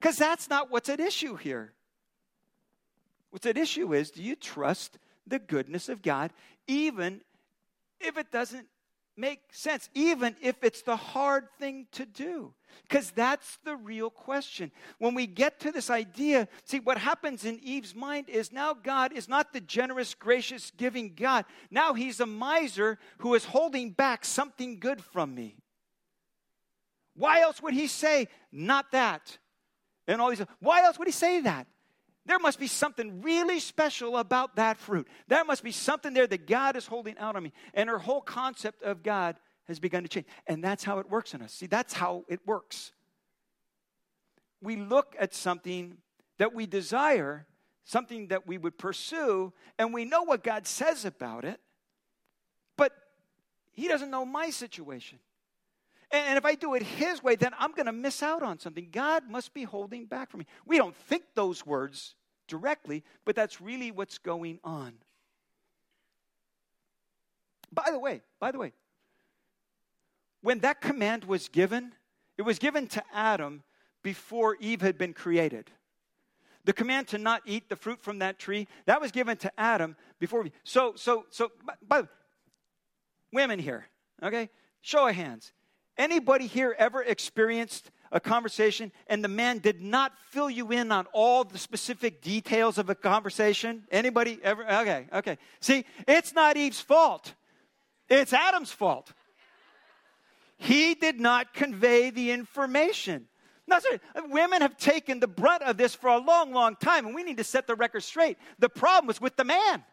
Because 0.00 0.16
that's 0.16 0.50
not 0.50 0.70
what's 0.70 0.88
at 0.88 1.00
issue 1.00 1.36
here. 1.36 1.72
What's 3.30 3.46
at 3.46 3.56
issue 3.56 3.94
is 3.94 4.10
do 4.10 4.22
you 4.22 4.34
trust 4.34 4.98
the 5.28 5.38
goodness 5.38 5.88
of 5.88 6.02
God, 6.02 6.32
even 6.66 7.20
if 8.00 8.16
it 8.16 8.30
doesn't 8.30 8.66
make 9.16 9.40
sense, 9.50 9.90
even 9.94 10.36
if 10.40 10.62
it's 10.62 10.82
the 10.82 10.96
hard 10.96 11.48
thing 11.58 11.86
to 11.92 12.06
do. 12.06 12.54
Because 12.82 13.10
that's 13.10 13.58
the 13.64 13.76
real 13.76 14.10
question. 14.10 14.70
When 14.98 15.14
we 15.14 15.26
get 15.26 15.58
to 15.60 15.72
this 15.72 15.90
idea, 15.90 16.48
see, 16.64 16.78
what 16.78 16.98
happens 16.98 17.44
in 17.44 17.58
Eve's 17.62 17.94
mind 17.94 18.28
is 18.28 18.52
now 18.52 18.74
God 18.74 19.12
is 19.12 19.28
not 19.28 19.52
the 19.52 19.60
generous, 19.60 20.14
gracious, 20.14 20.70
giving 20.76 21.14
God. 21.14 21.44
Now 21.70 21.94
he's 21.94 22.20
a 22.20 22.26
miser 22.26 22.98
who 23.18 23.34
is 23.34 23.44
holding 23.44 23.90
back 23.90 24.24
something 24.24 24.78
good 24.78 25.02
from 25.02 25.34
me. 25.34 25.56
Why 27.14 27.40
else 27.40 27.60
would 27.60 27.74
he 27.74 27.88
say, 27.88 28.28
not 28.52 28.92
that? 28.92 29.38
And 30.06 30.20
all 30.20 30.30
these, 30.30 30.42
why 30.60 30.82
else 30.84 30.98
would 30.98 31.08
he 31.08 31.12
say 31.12 31.40
that? 31.40 31.66
There 32.28 32.38
must 32.38 32.60
be 32.60 32.68
something 32.68 33.22
really 33.22 33.58
special 33.58 34.16
about 34.16 34.54
that 34.56 34.76
fruit. 34.76 35.08
There 35.26 35.44
must 35.44 35.64
be 35.64 35.72
something 35.72 36.14
there 36.14 36.28
that 36.28 36.46
God 36.46 36.76
is 36.76 36.86
holding 36.86 37.18
out 37.18 37.34
on 37.34 37.42
me. 37.42 37.52
And 37.74 37.88
her 37.88 37.98
whole 37.98 38.20
concept 38.20 38.82
of 38.82 39.02
God 39.02 39.36
has 39.66 39.80
begun 39.80 40.04
to 40.04 40.08
change. 40.08 40.26
And 40.46 40.62
that's 40.62 40.84
how 40.84 41.00
it 41.00 41.10
works 41.10 41.34
in 41.34 41.42
us. 41.42 41.52
See, 41.52 41.66
that's 41.66 41.94
how 41.94 42.24
it 42.28 42.40
works. 42.46 42.92
We 44.60 44.76
look 44.76 45.16
at 45.18 45.34
something 45.34 45.96
that 46.38 46.54
we 46.54 46.66
desire 46.66 47.46
something 47.88 48.28
that 48.28 48.46
we 48.46 48.58
would 48.58 48.76
pursue, 48.76 49.50
and 49.78 49.94
we 49.94 50.04
know 50.04 50.22
what 50.22 50.44
God 50.44 50.66
says 50.66 51.06
about 51.06 51.46
it, 51.46 51.58
but 52.76 52.92
He 53.72 53.88
doesn't 53.88 54.10
know 54.10 54.26
my 54.26 54.50
situation. 54.50 55.18
And 56.10 56.36
if 56.36 56.44
I 56.44 56.54
do 56.54 56.74
it 56.74 56.82
His 56.82 57.22
way, 57.22 57.34
then 57.34 57.52
I'm 57.58 57.72
going 57.72 57.86
to 57.86 57.92
miss 57.92 58.22
out 58.22 58.42
on 58.42 58.58
something. 58.58 58.88
God 58.92 59.24
must 59.30 59.54
be 59.54 59.64
holding 59.64 60.04
back 60.04 60.30
from 60.30 60.40
me. 60.40 60.46
We 60.66 60.76
don't 60.76 60.94
think 60.94 61.24
those 61.34 61.64
words 61.64 62.14
directly, 62.48 63.04
but 63.24 63.36
that's 63.36 63.60
really 63.60 63.90
what's 63.90 64.18
going 64.18 64.58
on. 64.64 64.94
By 67.72 67.90
the 67.90 67.98
way, 67.98 68.22
by 68.40 68.50
the 68.50 68.58
way, 68.58 68.72
when 70.40 70.60
that 70.60 70.80
command 70.80 71.24
was 71.24 71.48
given, 71.48 71.92
it 72.36 72.42
was 72.42 72.58
given 72.58 72.86
to 72.88 73.02
Adam 73.12 73.62
before 74.02 74.56
Eve 74.60 74.80
had 74.80 74.96
been 74.96 75.12
created. 75.12 75.70
The 76.64 76.72
command 76.72 77.08
to 77.08 77.18
not 77.18 77.42
eat 77.44 77.68
the 77.68 77.76
fruit 77.76 78.02
from 78.02 78.20
that 78.20 78.38
tree, 78.38 78.68
that 78.86 79.00
was 79.00 79.10
given 79.10 79.36
to 79.38 79.52
Adam 79.58 79.96
before. 80.18 80.46
So, 80.64 80.94
so, 80.96 81.26
so, 81.30 81.50
by, 81.64 81.74
by 81.86 82.08
women 83.32 83.58
here, 83.58 83.86
okay? 84.22 84.50
Show 84.80 85.08
of 85.08 85.14
hands. 85.14 85.52
Anybody 85.96 86.46
here 86.46 86.74
ever 86.78 87.02
experienced 87.02 87.90
a 88.12 88.20
conversation 88.20 88.92
and 89.06 89.22
the 89.22 89.28
man 89.28 89.58
did 89.58 89.82
not 89.82 90.12
fill 90.30 90.48
you 90.50 90.70
in 90.72 90.90
on 90.92 91.06
all 91.12 91.44
the 91.44 91.58
specific 91.58 92.22
details 92.22 92.78
of 92.78 92.90
a 92.90 92.94
conversation? 92.94 93.84
Anybody 93.90 94.38
ever? 94.42 94.64
Okay, 94.64 95.06
okay. 95.12 95.38
See, 95.60 95.84
it's 96.06 96.32
not 96.32 96.56
Eve's 96.56 96.80
fault. 96.80 97.34
It's 98.08 98.32
Adam's 98.32 98.72
fault. 98.72 99.12
He 100.56 100.94
did 100.94 101.20
not 101.20 101.54
convey 101.54 102.10
the 102.10 102.32
information. 102.32 103.28
Now, 103.66 103.80
sorry, 103.80 104.00
women 104.30 104.62
have 104.62 104.78
taken 104.78 105.20
the 105.20 105.28
brunt 105.28 105.62
of 105.62 105.76
this 105.76 105.94
for 105.94 106.08
a 106.08 106.18
long, 106.18 106.52
long 106.52 106.74
time, 106.76 107.06
and 107.06 107.14
we 107.14 107.22
need 107.22 107.36
to 107.36 107.44
set 107.44 107.66
the 107.66 107.74
record 107.74 108.02
straight. 108.02 108.38
The 108.58 108.70
problem 108.70 109.06
was 109.06 109.20
with 109.20 109.36
the 109.36 109.44
man. 109.44 109.84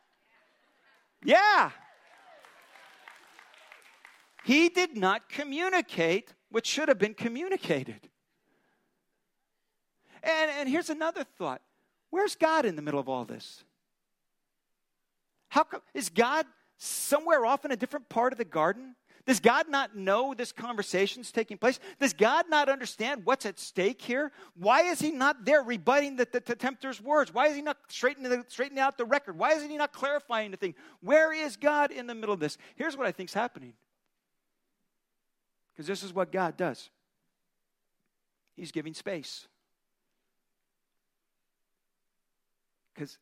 Yeah. 1.24 1.72
He 4.46 4.70
did 4.70 4.96
not 4.96 5.28
communicate 5.28 6.35
what 6.50 6.66
should 6.66 6.88
have 6.88 7.00
been 7.00 7.14
communicated. 7.14 8.10
And, 10.24 10.52
and 10.52 10.70
here's 10.70 10.90
another 10.90 11.24
thought 11.24 11.62
where's 12.10 12.36
God 12.36 12.66
in 12.66 12.76
the 12.76 12.82
middle 12.82 13.00
of 13.00 13.10
all 13.10 13.26
this? 13.26 13.64
How 15.50 15.64
come, 15.64 15.82
is 15.94 16.10
God 16.10 16.46
somewhere 16.78 17.46
off 17.46 17.66
in 17.66 17.72
a 17.72 17.78
different 17.78 18.10
part 18.10 18.34
of 18.34 18.38
the 18.38 18.46
garden? 18.46 18.96
Does 19.26 19.40
God 19.40 19.70
not 19.70 19.96
know 19.96 20.36
this 20.36 20.52
conversation 20.52 21.22
is 21.22 21.32
taking 21.32 21.58
place? 21.58 21.80
Does 22.00 22.14
God 22.14 22.46
not 22.48 22.70
understand 22.70 23.22
what's 23.26 23.46
at 23.48 23.58
stake 23.60 24.00
here? 24.00 24.32
Why 24.56 24.82
is 24.84 25.00
He 25.00 25.10
not 25.10 25.46
there 25.46 25.64
rebutting 25.64 26.16
the, 26.16 26.28
the, 26.32 26.42
the 26.46 26.56
tempter's 26.56 27.02
words? 27.02 27.34
Why 27.34 27.48
is 27.48 27.56
He 27.56 27.64
not 27.64 27.78
straightening, 27.88 28.30
the, 28.30 28.46
straightening 28.48 28.80
out 28.80 28.98
the 28.98 29.06
record? 29.06 29.38
Why 29.38 29.54
isn't 29.54 29.70
He 29.70 29.78
not 29.78 29.94
clarifying 29.94 30.52
the 30.52 30.58
thing? 30.58 30.76
Where 31.02 31.34
is 31.34 31.58
God 31.58 31.92
in 31.92 32.06
the 32.06 32.14
middle 32.14 32.34
of 32.34 32.40
this? 32.40 32.58
Here's 32.76 32.96
what 32.96 33.08
I 33.08 33.12
think 33.12 33.30
is 33.30 33.34
happening. 33.34 33.74
Because 35.76 35.88
this 35.88 36.04
is 36.04 36.14
what 36.14 36.32
God 36.32 36.56
does 36.56 36.90
He's 38.56 38.72
giving 38.72 38.94
space. 38.94 39.48
Because 42.94 43.18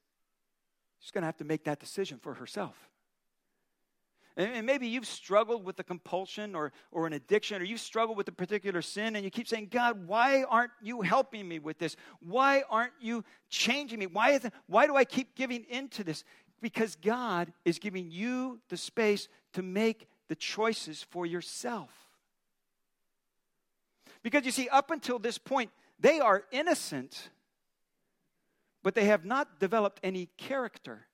she's 0.99 1.09
going 1.09 1.23
to 1.23 1.25
have 1.25 1.37
to 1.37 1.43
make 1.43 1.63
that 1.63 1.79
decision 1.79 2.19
for 2.21 2.35
herself. 2.35 2.77
And 4.35 4.65
maybe 4.65 4.87
you've 4.87 5.05
struggled 5.05 5.63
with 5.63 5.79
a 5.79 5.83
compulsion 5.83 6.55
or, 6.55 6.71
or 6.91 7.05
an 7.05 7.13
addiction, 7.13 7.61
or 7.61 7.65
you've 7.65 7.79
struggled 7.79 8.17
with 8.17 8.27
a 8.27 8.31
particular 8.31 8.81
sin, 8.81 9.15
and 9.15 9.23
you 9.23 9.29
keep 9.29 9.47
saying, 9.47 9.67
God, 9.69 10.07
why 10.07 10.43
aren't 10.43 10.71
you 10.81 11.01
helping 11.01 11.47
me 11.47 11.59
with 11.59 11.77
this? 11.77 11.95
Why 12.19 12.63
aren't 12.67 12.93
you 12.99 13.23
changing 13.49 13.99
me? 13.99 14.07
Why, 14.07 14.31
is 14.31 14.47
why 14.65 14.87
do 14.87 14.95
I 14.95 15.05
keep 15.05 15.35
giving 15.35 15.65
into 15.69 16.03
this? 16.03 16.23
Because 16.61 16.95
God 16.95 17.53
is 17.63 17.77
giving 17.77 18.09
you 18.09 18.59
the 18.69 18.77
space 18.77 19.27
to 19.53 19.61
make 19.61 20.07
the 20.29 20.35
choices 20.35 21.03
for 21.03 21.27
yourself. 21.27 22.02
Because 24.23 24.45
you 24.45 24.51
see, 24.51 24.69
up 24.69 24.89
until 24.89 25.19
this 25.19 25.37
point, 25.37 25.69
they 25.99 26.19
are 26.19 26.43
innocent, 26.51 27.29
but 28.81 28.95
they 28.95 29.05
have 29.05 29.25
not 29.25 29.59
developed 29.59 29.99
any 30.01 30.29
character. 30.37 31.07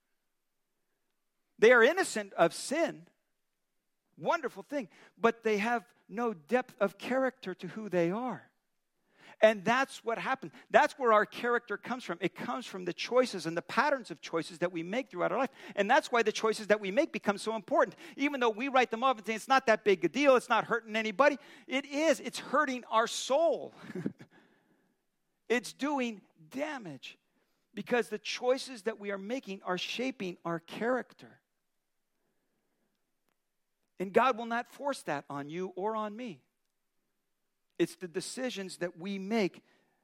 They 1.58 1.72
are 1.72 1.84
innocent 1.84 2.34
of 2.34 2.54
sin. 2.54 3.08
Wonderful 4.18 4.64
thing. 4.64 4.88
But 5.20 5.44
they 5.44 5.58
have 5.58 5.84
no 6.08 6.34
depth 6.34 6.76
of 6.80 6.98
character 6.98 7.54
to 7.56 7.68
who 7.68 7.90
they 7.90 8.12
are. 8.12 8.49
And 9.42 9.64
that's 9.64 10.04
what 10.04 10.18
happens. 10.18 10.52
That's 10.70 11.00
where 11.00 11.14
our 11.14 11.26
character 11.26 11.78
comes 11.78 12.04
from. 12.04 12.18
It 12.20 12.36
comes 12.36 12.66
from 12.66 12.84
the 12.84 12.92
choices 12.92 13.46
and 13.46 13.56
the 13.56 13.62
patterns 13.62 14.12
of 14.12 14.20
choices 14.20 14.58
that 14.60 14.74
we 14.74 14.84
make 14.84 15.10
throughout 15.10 15.32
our 15.32 15.38
life. 15.38 15.50
And 15.78 15.90
that's 15.90 16.12
why 16.12 16.24
the 16.24 16.32
choices 16.32 16.68
that 16.68 16.82
we 16.82 16.92
make 16.92 17.14
become 17.14 17.38
so 17.38 17.56
important. 17.56 17.96
Even 18.18 18.42
though 18.42 18.50
we 18.50 18.68
write 18.68 18.92
them 18.92 19.04
off 19.04 19.18
and 19.18 19.26
say 19.26 19.36
it's 19.36 19.48
not 19.48 19.66
that 19.68 19.86
big 19.86 20.04
a 20.04 20.10
deal, 20.10 20.36
it's 20.36 20.50
not 20.50 20.66
hurting 20.66 20.96
anybody, 20.96 21.38
it 21.68 21.86
is. 21.86 22.20
It's 22.20 22.40
hurting 22.40 22.84
our 22.92 23.08
soul. 23.08 23.74
it's 25.50 25.72
doing 25.72 26.20
damage 26.52 27.18
because 27.74 28.10
the 28.10 28.18
choices 28.18 28.82
that 28.84 29.00
we 29.00 29.12
are 29.12 29.18
making 29.18 29.62
are 29.64 29.78
shaping 29.78 30.36
our 30.44 30.60
character. 30.60 31.40
And 34.02 34.12
God 34.12 34.38
will 34.38 34.46
not 34.46 34.70
force 34.72 35.02
that 35.04 35.24
on 35.30 35.50
you 35.50 35.72
or 35.76 35.96
on 35.96 36.16
me. 36.16 36.42
It's 37.80 37.96
the 37.96 38.08
decisions 38.08 38.78
that 38.78 39.00
we 39.00 39.18
make 39.18 39.64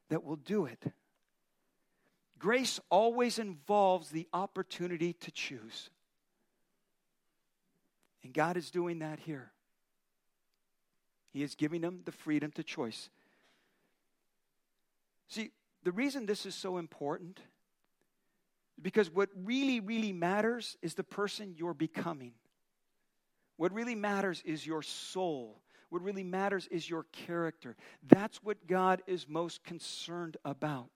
that 0.10 0.24
will 0.24 0.38
do 0.38 0.66
it. 0.66 0.82
Grace 2.40 2.80
always 2.90 3.38
involves 3.38 4.10
the 4.10 4.28
opportunity 4.34 5.14
to 5.14 5.32
choose. 5.32 5.90
And 8.24 8.34
God 8.34 8.58
is 8.58 8.72
doing 8.72 9.00
that 9.00 9.20
here. 9.20 9.52
He 11.32 11.44
is 11.44 11.56
giving 11.56 11.82
them 11.82 12.02
the 12.06 12.12
freedom 12.12 12.52
to 12.54 12.64
choice. 12.64 13.10
See, 15.28 15.52
the 15.84 15.92
reason 15.92 16.26
this 16.26 16.46
is 16.46 16.56
so 16.56 16.78
important 16.78 17.40
is 18.78 18.82
because 18.82 19.10
what 19.10 19.30
really, 19.44 19.80
really 19.80 20.14
matters 20.14 20.78
is 20.82 20.94
the 20.94 21.04
person 21.04 21.56
you're 21.58 21.74
becoming. 21.74 22.34
What 23.58 23.74
really 23.74 23.96
matters 23.96 24.42
is 24.46 24.66
your 24.66 24.82
soul. 24.82 25.62
What 25.90 26.02
really 26.02 26.24
matters 26.24 26.68
is 26.72 26.90
your 26.90 27.06
character. 27.12 27.76
That's 28.08 28.44
what 28.44 28.68
God 28.68 29.02
is 29.08 29.28
most 29.28 29.64
concerned 29.64 30.38
about. 30.44 30.90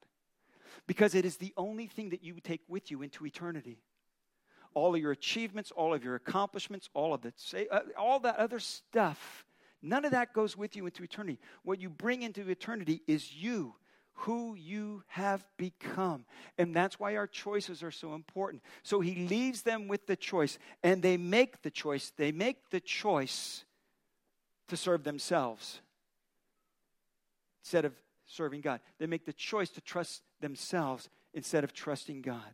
Because 0.88 1.15
it 1.15 1.25
is 1.25 1.38
the 1.38 1.54
only 1.58 1.88
thing 1.88 2.10
that 2.10 2.23
you 2.23 2.39
take 2.39 2.62
with 2.67 2.91
you 2.91 3.02
into 3.02 3.25
eternity. 3.25 3.80
All 4.73 4.95
of 4.95 5.02
your 5.02 5.12
achievements, 5.12 5.71
all 5.71 5.93
of 5.93 6.04
your 6.04 6.15
accomplishments, 6.15 6.89
all 6.93 7.13
of 7.13 7.21
that, 7.21 7.34
uh, 7.71 7.80
all 7.97 8.19
that 8.21 8.38
other 8.38 8.60
stuff, 8.60 9.45
none 9.82 10.06
of 10.06 10.12
that 10.12 10.34
goes 10.34 10.56
with 10.56 10.75
you 10.75 10.86
into 10.86 11.04
eternity. 11.04 11.39
What 11.63 11.80
you 11.80 11.89
bring 11.89 12.21
into 12.21 12.47
eternity 12.49 13.02
is 13.08 13.34
you 13.34 13.75
who 14.13 14.54
you 14.56 15.04
have 15.08 15.45
become. 15.58 16.25
And 16.58 16.75
that's 16.75 16.99
why 16.99 17.15
our 17.15 17.28
choices 17.28 17.82
are 17.82 17.91
so 17.91 18.15
important. 18.15 18.62
So 18.84 18.99
he 18.99 19.28
leaves 19.28 19.62
them 19.62 19.88
with 19.88 20.08
the 20.08 20.17
choice, 20.17 20.60
and 20.84 21.02
they 21.02 21.15
make 21.15 21.62
the 21.62 21.71
choice. 21.71 22.12
They 22.17 22.32
make 22.32 22.69
the 22.69 22.82
choice 22.82 23.63
to 24.69 24.77
serve 24.77 25.03
themselves 25.03 25.82
instead 27.62 27.86
of 27.86 27.93
serving 28.25 28.62
God. 28.62 28.79
They 28.99 29.08
make 29.08 29.25
the 29.25 29.34
choice 29.34 29.69
to 29.71 29.82
trust 29.82 30.21
themselves 30.39 31.10
instead 31.34 31.63
of 31.63 31.73
trusting 31.73 32.21
God. 32.21 32.53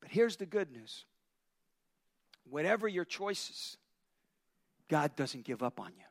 But 0.00 0.10
here's 0.10 0.36
the 0.36 0.46
good 0.46 0.70
news 0.72 1.04
whatever 2.48 2.86
your 2.86 3.04
choices, 3.04 3.76
God 4.88 5.16
doesn't 5.16 5.44
give 5.44 5.62
up 5.62 5.80
on 5.80 5.92
you. 5.96 6.04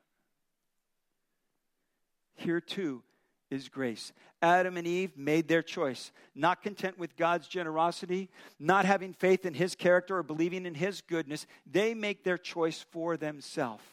Here, 2.36 2.60
too, 2.60 3.04
is 3.50 3.70
grace. 3.70 4.12
Adam 4.42 4.78
and 4.78 4.86
Eve 4.86 5.18
made 5.18 5.48
their 5.48 5.62
choice. 5.62 6.12
Not 6.36 6.62
content 6.62 7.00
with 7.00 7.16
God's 7.16 7.48
generosity, 7.48 8.30
not 8.60 8.86
having 8.86 9.14
faith 9.14 9.46
in 9.46 9.54
his 9.54 9.76
character 9.76 10.18
or 10.18 10.24
believing 10.24 10.66
in 10.66 10.76
his 10.76 11.02
goodness, 11.02 11.48
they 11.66 11.94
make 11.94 12.24
their 12.24 12.38
choice 12.38 12.86
for 12.92 13.18
themselves. 13.18 13.84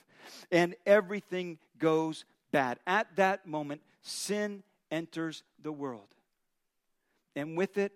And 0.51 0.75
everything 0.87 1.59
goes 1.79 2.25
bad. 2.51 2.79
At 2.87 3.17
that 3.17 3.47
moment, 3.47 3.81
sin 4.03 4.63
enters 4.91 5.43
the 5.63 5.73
world. 5.73 6.09
And 7.35 7.57
with 7.57 7.79
it 7.79 7.93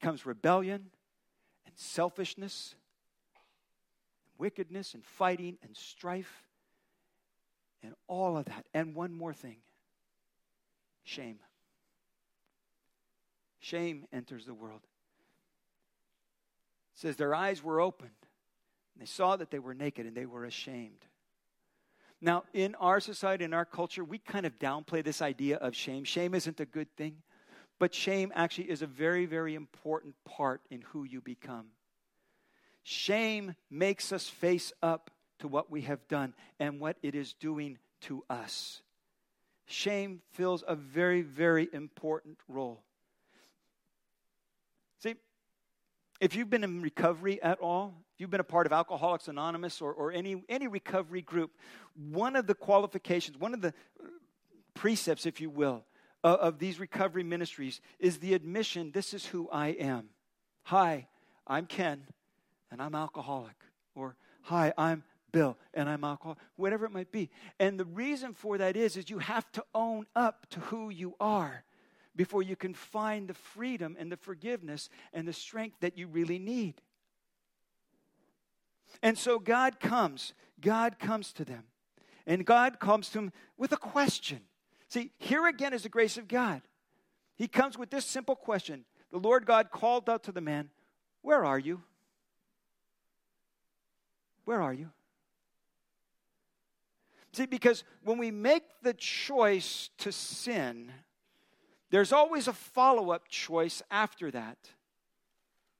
comes 0.00 0.24
rebellion 0.24 0.86
and 1.66 1.74
selfishness, 1.76 2.74
and 3.34 3.44
wickedness 4.38 4.94
and 4.94 5.04
fighting 5.04 5.58
and 5.62 5.76
strife 5.76 6.44
and 7.82 7.94
all 8.06 8.36
of 8.36 8.46
that. 8.46 8.66
And 8.74 8.94
one 8.94 9.12
more 9.12 9.34
thing 9.34 9.56
Shame. 11.04 11.38
Shame 13.58 14.06
enters 14.12 14.46
the 14.46 14.54
world. 14.54 14.80
It 16.94 17.00
says 17.00 17.16
their 17.16 17.34
eyes 17.34 17.62
were 17.64 17.80
opened. 17.80 18.10
They 18.96 19.06
saw 19.06 19.36
that 19.36 19.50
they 19.50 19.58
were 19.58 19.74
naked 19.74 20.06
and 20.06 20.14
they 20.14 20.26
were 20.26 20.44
ashamed. 20.44 21.04
Now, 22.20 22.44
in 22.52 22.74
our 22.74 23.00
society, 23.00 23.44
in 23.44 23.54
our 23.54 23.64
culture, 23.64 24.04
we 24.04 24.18
kind 24.18 24.44
of 24.44 24.58
downplay 24.58 25.02
this 25.02 25.22
idea 25.22 25.56
of 25.56 25.74
shame. 25.74 26.04
Shame 26.04 26.34
isn't 26.34 26.60
a 26.60 26.66
good 26.66 26.94
thing. 26.96 27.22
but 27.80 27.94
shame 27.94 28.30
actually 28.36 28.70
is 28.70 28.82
a 28.82 28.86
very, 28.86 29.24
very 29.24 29.54
important 29.54 30.14
part 30.24 30.60
in 30.70 30.82
who 30.82 31.02
you 31.02 31.20
become. 31.20 31.68
Shame 32.82 33.54
makes 33.70 34.12
us 34.12 34.28
face 34.28 34.70
up 34.82 35.10
to 35.38 35.48
what 35.48 35.70
we 35.70 35.80
have 35.80 36.06
done 36.06 36.34
and 36.60 36.78
what 36.78 36.98
it 37.02 37.14
is 37.14 37.32
doing 37.32 37.78
to 38.02 38.22
us. 38.28 38.82
Shame 39.64 40.20
fills 40.32 40.62
a 40.68 40.76
very, 40.76 41.22
very 41.22 41.68
important 41.72 42.38
role. 42.48 42.82
See, 44.98 45.14
if 46.20 46.36
you've 46.36 46.50
been 46.50 46.64
in 46.64 46.82
recovery 46.82 47.42
at 47.42 47.60
all, 47.60 47.94
you've 48.20 48.30
been 48.30 48.40
a 48.40 48.44
part 48.44 48.66
of 48.66 48.72
Alcoholics 48.72 49.28
Anonymous 49.28 49.80
or, 49.80 49.92
or 49.92 50.12
any, 50.12 50.42
any 50.48 50.68
recovery 50.68 51.22
group, 51.22 51.52
one 52.10 52.36
of 52.36 52.46
the 52.46 52.54
qualifications, 52.54 53.38
one 53.38 53.54
of 53.54 53.62
the 53.62 53.72
precepts, 54.74 55.26
if 55.26 55.40
you 55.40 55.48
will, 55.48 55.84
of, 56.22 56.38
of 56.38 56.58
these 56.58 56.78
recovery 56.78 57.22
ministries 57.22 57.80
is 57.98 58.18
the 58.18 58.34
admission 58.34 58.92
this 58.92 59.14
is 59.14 59.24
who 59.26 59.48
I 59.50 59.68
am. 59.68 60.10
Hi, 60.64 61.08
I'm 61.46 61.66
Ken, 61.66 62.02
and 62.70 62.82
I'm 62.82 62.94
alcoholic. 62.94 63.56
Or, 63.94 64.16
hi, 64.42 64.72
I'm 64.76 65.02
Bill, 65.32 65.56
and 65.72 65.88
I'm 65.88 66.04
alcoholic. 66.04 66.38
Whatever 66.56 66.84
it 66.84 66.92
might 66.92 67.10
be. 67.10 67.30
And 67.58 67.80
the 67.80 67.84
reason 67.84 68.34
for 68.34 68.58
that 68.58 68.76
is, 68.76 68.96
is 68.96 69.08
you 69.08 69.18
have 69.18 69.50
to 69.52 69.64
own 69.74 70.06
up 70.14 70.46
to 70.50 70.60
who 70.60 70.90
you 70.90 71.14
are 71.20 71.64
before 72.14 72.42
you 72.42 72.56
can 72.56 72.74
find 72.74 73.28
the 73.28 73.34
freedom 73.34 73.96
and 73.98 74.12
the 74.12 74.16
forgiveness 74.16 74.90
and 75.12 75.26
the 75.26 75.32
strength 75.32 75.76
that 75.80 75.96
you 75.96 76.06
really 76.06 76.38
need. 76.38 76.74
And 79.02 79.16
so 79.16 79.38
God 79.38 79.80
comes, 79.80 80.32
God 80.60 80.98
comes 80.98 81.32
to 81.34 81.44
them. 81.44 81.64
And 82.26 82.44
God 82.44 82.78
comes 82.80 83.08
to 83.08 83.14
them 83.14 83.32
with 83.56 83.72
a 83.72 83.76
question. 83.76 84.40
See, 84.88 85.10
here 85.18 85.46
again 85.46 85.72
is 85.72 85.84
the 85.84 85.88
grace 85.88 86.16
of 86.16 86.28
God. 86.28 86.62
He 87.36 87.48
comes 87.48 87.78
with 87.78 87.90
this 87.90 88.04
simple 88.04 88.36
question 88.36 88.84
The 89.10 89.18
Lord 89.18 89.46
God 89.46 89.70
called 89.70 90.08
out 90.10 90.24
to 90.24 90.32
the 90.32 90.40
man, 90.40 90.70
Where 91.22 91.44
are 91.44 91.58
you? 91.58 91.82
Where 94.44 94.60
are 94.60 94.72
you? 94.72 94.90
See, 97.32 97.46
because 97.46 97.84
when 98.02 98.18
we 98.18 98.30
make 98.30 98.64
the 98.82 98.94
choice 98.94 99.90
to 99.98 100.10
sin, 100.10 100.90
there's 101.90 102.12
always 102.12 102.48
a 102.48 102.52
follow 102.52 103.10
up 103.10 103.28
choice 103.28 103.82
after 103.90 104.30
that. 104.32 104.58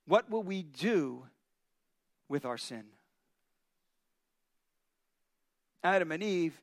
What 0.05 0.29
will 0.29 0.43
we 0.43 0.63
do 0.63 1.25
with 2.27 2.45
our 2.45 2.57
sin? 2.57 2.85
Adam 5.83 6.11
and 6.11 6.23
Eve 6.23 6.61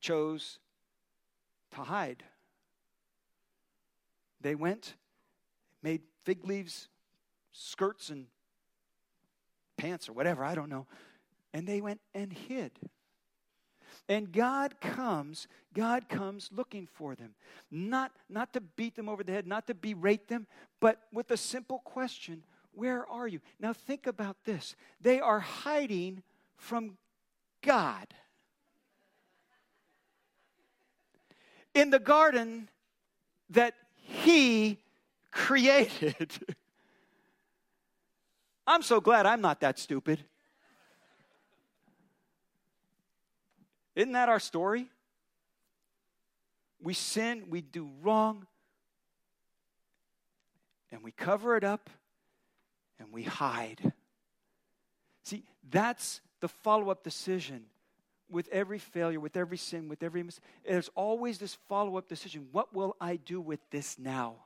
chose 0.00 0.58
to 1.72 1.82
hide. 1.82 2.24
They 4.40 4.54
went, 4.54 4.94
made 5.82 6.02
fig 6.24 6.44
leaves, 6.46 6.88
skirts, 7.52 8.08
and 8.10 8.26
pants, 9.76 10.08
or 10.08 10.12
whatever, 10.12 10.44
I 10.44 10.54
don't 10.54 10.68
know, 10.68 10.86
and 11.52 11.66
they 11.66 11.80
went 11.80 12.00
and 12.14 12.32
hid. 12.32 12.72
And 14.08 14.32
God 14.32 14.80
comes, 14.80 15.46
God 15.74 16.08
comes 16.08 16.50
looking 16.52 16.86
for 16.86 17.14
them. 17.14 17.34
Not, 17.70 18.12
not 18.28 18.52
to 18.54 18.60
beat 18.60 18.96
them 18.96 19.08
over 19.08 19.22
the 19.22 19.32
head, 19.32 19.46
not 19.46 19.66
to 19.66 19.74
berate 19.74 20.28
them, 20.28 20.46
but 20.80 21.00
with 21.12 21.30
a 21.30 21.36
simple 21.36 21.80
question 21.80 22.42
Where 22.72 23.06
are 23.08 23.28
you? 23.28 23.40
Now 23.58 23.72
think 23.72 24.06
about 24.06 24.36
this. 24.44 24.74
They 25.00 25.20
are 25.20 25.40
hiding 25.40 26.22
from 26.56 26.96
God. 27.62 28.06
In 31.74 31.90
the 31.90 31.98
garden 31.98 32.68
that 33.50 33.74
He 33.96 34.78
created. 35.30 36.30
I'm 38.66 38.82
so 38.82 39.00
glad 39.00 39.26
I'm 39.26 39.40
not 39.40 39.60
that 39.60 39.78
stupid. 39.78 40.24
Isn't 43.94 44.12
that 44.12 44.28
our 44.28 44.40
story? 44.40 44.88
We 46.82 46.94
sin, 46.94 47.46
we 47.50 47.60
do 47.60 47.90
wrong, 48.00 48.46
and 50.90 51.02
we 51.02 51.10
cover 51.10 51.56
it 51.56 51.64
up 51.64 51.90
and 52.98 53.12
we 53.12 53.24
hide. 53.24 53.92
See, 55.24 55.44
that's 55.68 56.20
the 56.40 56.48
follow 56.48 56.90
up 56.90 57.02
decision 57.02 57.64
with 58.30 58.48
every 58.48 58.78
failure, 58.78 59.20
with 59.20 59.36
every 59.36 59.56
sin, 59.56 59.88
with 59.88 60.02
every 60.02 60.22
mistake. 60.22 60.44
There's 60.66 60.90
always 60.94 61.38
this 61.38 61.56
follow 61.68 61.96
up 61.96 62.08
decision 62.08 62.48
what 62.52 62.74
will 62.74 62.96
I 63.00 63.16
do 63.16 63.40
with 63.40 63.60
this 63.70 63.98
now? 63.98 64.36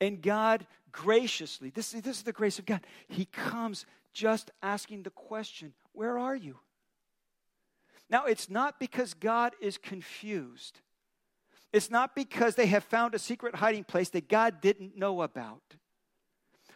And 0.00 0.20
God 0.20 0.66
graciously, 0.90 1.70
this, 1.70 1.92
this 1.92 2.18
is 2.18 2.22
the 2.22 2.32
grace 2.32 2.58
of 2.58 2.66
God, 2.66 2.80
He 3.08 3.24
comes 3.24 3.86
just 4.12 4.50
asking 4.62 5.04
the 5.04 5.10
question, 5.10 5.72
Where 5.92 6.18
are 6.18 6.36
you? 6.36 6.58
Now, 8.10 8.26
it's 8.26 8.50
not 8.50 8.78
because 8.78 9.14
God 9.14 9.54
is 9.60 9.78
confused. 9.78 10.80
It's 11.72 11.90
not 11.90 12.14
because 12.14 12.54
they 12.54 12.66
have 12.66 12.84
found 12.84 13.14
a 13.14 13.18
secret 13.18 13.54
hiding 13.54 13.84
place 13.84 14.10
that 14.10 14.28
God 14.28 14.60
didn't 14.60 14.96
know 14.98 15.22
about. 15.22 15.62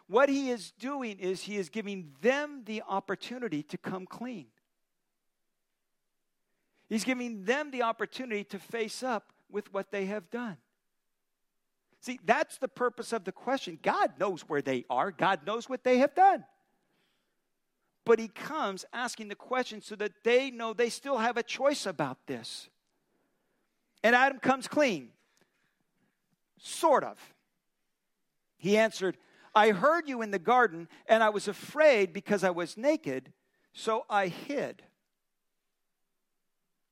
What 0.08 0.28
he 0.28 0.50
is 0.50 0.72
doing 0.78 1.18
is 1.18 1.42
he 1.42 1.56
is 1.56 1.68
giving 1.68 2.12
them 2.22 2.62
the 2.64 2.82
opportunity 2.88 3.62
to 3.64 3.76
come 3.76 4.06
clean. 4.06 4.46
He's 6.88 7.05
giving 7.05 7.44
them 7.44 7.70
the 7.70 7.83
opportunity 7.83 8.44
to 8.44 8.59
face 8.59 9.03
up 9.03 9.33
with 9.51 9.72
what 9.72 9.90
they 9.90 10.07
have 10.07 10.31
done. 10.31 10.57
See, 12.01 12.20
that's 12.25 12.59
the 12.59 12.68
purpose 12.68 13.12
of 13.12 13.25
the 13.25 13.33
question. 13.33 13.79
God 13.83 14.12
knows 14.20 14.42
where 14.42 14.62
they 14.62 14.85
are, 14.88 15.11
God 15.11 15.46
knows 15.46 15.68
what 15.68 15.83
they 15.83 15.99
have 15.99 16.14
done 16.14 16.44
but 18.07 18.20
he 18.20 18.29
comes 18.29 18.87
asking 18.92 19.29
the 19.29 19.35
question 19.35 19.83
so 19.83 19.96
that 19.96 20.12
they 20.22 20.51
know 20.51 20.72
they 20.72 20.88
still 20.88 21.18
have 21.18 21.37
a 21.37 21.42
choice 21.42 21.85
about 21.85 22.16
this. 22.27 22.70
And 24.03 24.14
Adam 24.14 24.38
comes 24.38 24.68
clean. 24.68 25.09
Sort 26.57 27.03
of. 27.03 27.18
He 28.59 28.79
answered, 28.79 29.18
I 29.57 29.70
heard 29.70 30.09
you 30.09 30.22
in 30.22 30.31
the 30.31 30.38
garden, 30.38 30.88
and 31.09 31.22
I 31.22 31.31
was 31.31 31.49
afraid 31.49 32.12
because 32.12 32.44
I 32.44 32.51
was 32.51 32.77
naked, 32.77 33.33
so 33.72 34.07
I 34.09 34.29
hid. 34.29 34.83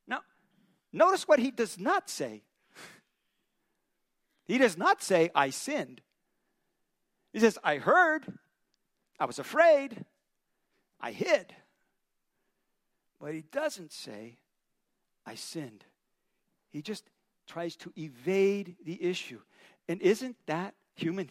Now, 0.08 0.22
notice 0.94 1.28
what 1.28 1.38
he 1.38 1.50
does 1.50 1.78
not 1.78 2.08
say. 2.08 2.42
He 4.46 4.58
does 4.58 4.76
not 4.76 5.02
say, 5.02 5.30
I 5.34 5.50
sinned. 5.50 6.00
He 7.32 7.40
says, 7.40 7.58
I 7.64 7.76
heard, 7.76 8.24
I 9.18 9.24
was 9.24 9.38
afraid, 9.38 10.04
I 11.00 11.12
hid. 11.12 11.54
But 13.20 13.34
he 13.34 13.42
doesn't 13.52 13.92
say, 13.92 14.36
I 15.26 15.34
sinned. 15.34 15.84
He 16.70 16.82
just 16.82 17.04
tries 17.46 17.76
to 17.76 17.92
evade 17.96 18.76
the 18.84 19.02
issue. 19.02 19.40
And 19.88 20.00
isn't 20.02 20.36
that 20.46 20.74
human? 20.94 21.30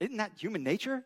Isn't 0.00 0.16
that 0.16 0.32
human 0.36 0.64
nature? 0.64 1.04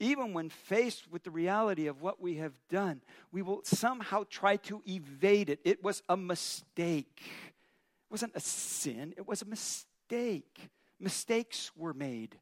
Even 0.00 0.32
when 0.32 0.48
faced 0.48 1.12
with 1.12 1.22
the 1.24 1.30
reality 1.30 1.86
of 1.86 2.00
what 2.00 2.20
we 2.20 2.36
have 2.36 2.54
done, 2.70 3.02
we 3.30 3.42
will 3.42 3.60
somehow 3.64 4.24
try 4.28 4.56
to 4.56 4.82
evade 4.88 5.50
it. 5.50 5.60
It 5.62 5.84
was 5.84 6.02
a 6.08 6.16
mistake. 6.16 7.20
It 7.22 8.10
wasn't 8.10 8.32
a 8.34 8.40
sin, 8.40 9.14
it 9.16 9.28
was 9.28 9.42
a 9.42 9.44
mistake. 9.44 10.70
Mistakes 10.98 11.70
were 11.76 11.94
made. 11.94 12.36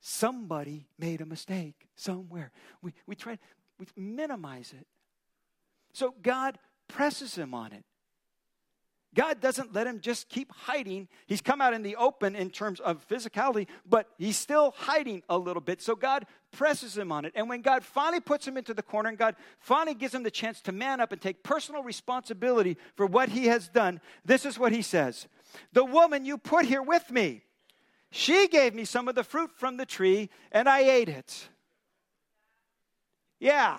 Somebody 0.00 0.86
made 0.98 1.20
a 1.20 1.26
mistake 1.26 1.88
somewhere. 1.94 2.50
We, 2.82 2.92
we 3.06 3.14
try, 3.14 3.38
we 3.78 3.86
minimize 3.96 4.74
it. 4.78 4.86
So 5.92 6.14
God 6.22 6.58
presses 6.88 7.36
him 7.36 7.54
on 7.54 7.72
it. 7.72 7.84
God 9.14 9.40
doesn't 9.40 9.74
let 9.74 9.86
him 9.86 10.00
just 10.00 10.30
keep 10.30 10.50
hiding. 10.52 11.06
He's 11.26 11.42
come 11.42 11.60
out 11.60 11.74
in 11.74 11.82
the 11.82 11.96
open 11.96 12.34
in 12.34 12.48
terms 12.48 12.80
of 12.80 13.06
physicality, 13.08 13.66
but 13.86 14.08
he's 14.16 14.38
still 14.38 14.74
hiding 14.76 15.22
a 15.28 15.36
little 15.36 15.60
bit. 15.60 15.82
So 15.82 15.94
God 15.94 16.24
presses 16.50 16.96
him 16.96 17.12
on 17.12 17.26
it. 17.26 17.32
And 17.34 17.48
when 17.48 17.60
God 17.60 17.84
finally 17.84 18.20
puts 18.20 18.48
him 18.48 18.56
into 18.56 18.72
the 18.72 18.82
corner 18.82 19.10
and 19.10 19.18
God 19.18 19.36
finally 19.58 19.94
gives 19.94 20.14
him 20.14 20.22
the 20.22 20.30
chance 20.30 20.62
to 20.62 20.72
man 20.72 21.00
up 21.00 21.12
and 21.12 21.20
take 21.20 21.42
personal 21.42 21.82
responsibility 21.82 22.78
for 22.96 23.04
what 23.04 23.28
he 23.28 23.46
has 23.46 23.68
done, 23.68 24.00
this 24.24 24.46
is 24.46 24.58
what 24.58 24.72
he 24.72 24.80
says 24.80 25.26
The 25.72 25.84
woman 25.84 26.24
you 26.24 26.38
put 26.38 26.64
here 26.64 26.82
with 26.82 27.10
me, 27.10 27.42
she 28.10 28.48
gave 28.48 28.74
me 28.74 28.86
some 28.86 29.08
of 29.08 29.14
the 29.14 29.24
fruit 29.24 29.50
from 29.56 29.76
the 29.76 29.86
tree, 29.86 30.30
and 30.52 30.68
I 30.68 30.80
ate 30.80 31.10
it. 31.10 31.48
Yeah. 33.38 33.78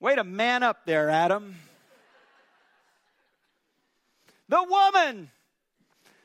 Way 0.00 0.14
to 0.14 0.24
man 0.24 0.62
up 0.62 0.86
there, 0.86 1.10
Adam. 1.10 1.56
The 4.48 4.62
woman. 4.62 5.30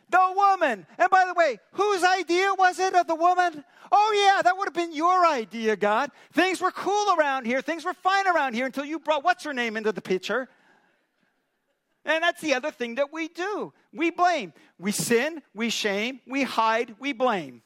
The 0.09 0.33
woman. 0.35 0.85
And 0.97 1.09
by 1.09 1.25
the 1.25 1.33
way, 1.33 1.59
whose 1.73 2.03
idea 2.03 2.53
was 2.57 2.79
it 2.79 2.93
of 2.93 3.07
the 3.07 3.15
woman? 3.15 3.63
Oh, 3.91 4.13
yeah, 4.35 4.41
that 4.41 4.57
would 4.57 4.67
have 4.67 4.73
been 4.73 4.93
your 4.93 5.25
idea, 5.25 5.75
God. 5.75 6.11
Things 6.31 6.61
were 6.61 6.71
cool 6.71 7.15
around 7.17 7.45
here. 7.45 7.61
Things 7.61 7.85
were 7.85 7.93
fine 7.93 8.27
around 8.27 8.53
here 8.53 8.65
until 8.65 8.85
you 8.85 8.99
brought 8.99 9.23
what's 9.23 9.43
her 9.43 9.53
name 9.53 9.77
into 9.77 9.91
the 9.91 10.01
picture. 10.01 10.49
And 12.05 12.23
that's 12.23 12.41
the 12.41 12.53
other 12.53 12.71
thing 12.71 12.95
that 12.95 13.13
we 13.13 13.27
do. 13.27 13.73
We 13.93 14.11
blame. 14.11 14.53
We 14.77 14.91
sin, 14.91 15.41
we 15.53 15.69
shame, 15.69 16.19
we 16.27 16.43
hide, 16.43 16.95
we 16.99 17.13
blame. 17.13 17.61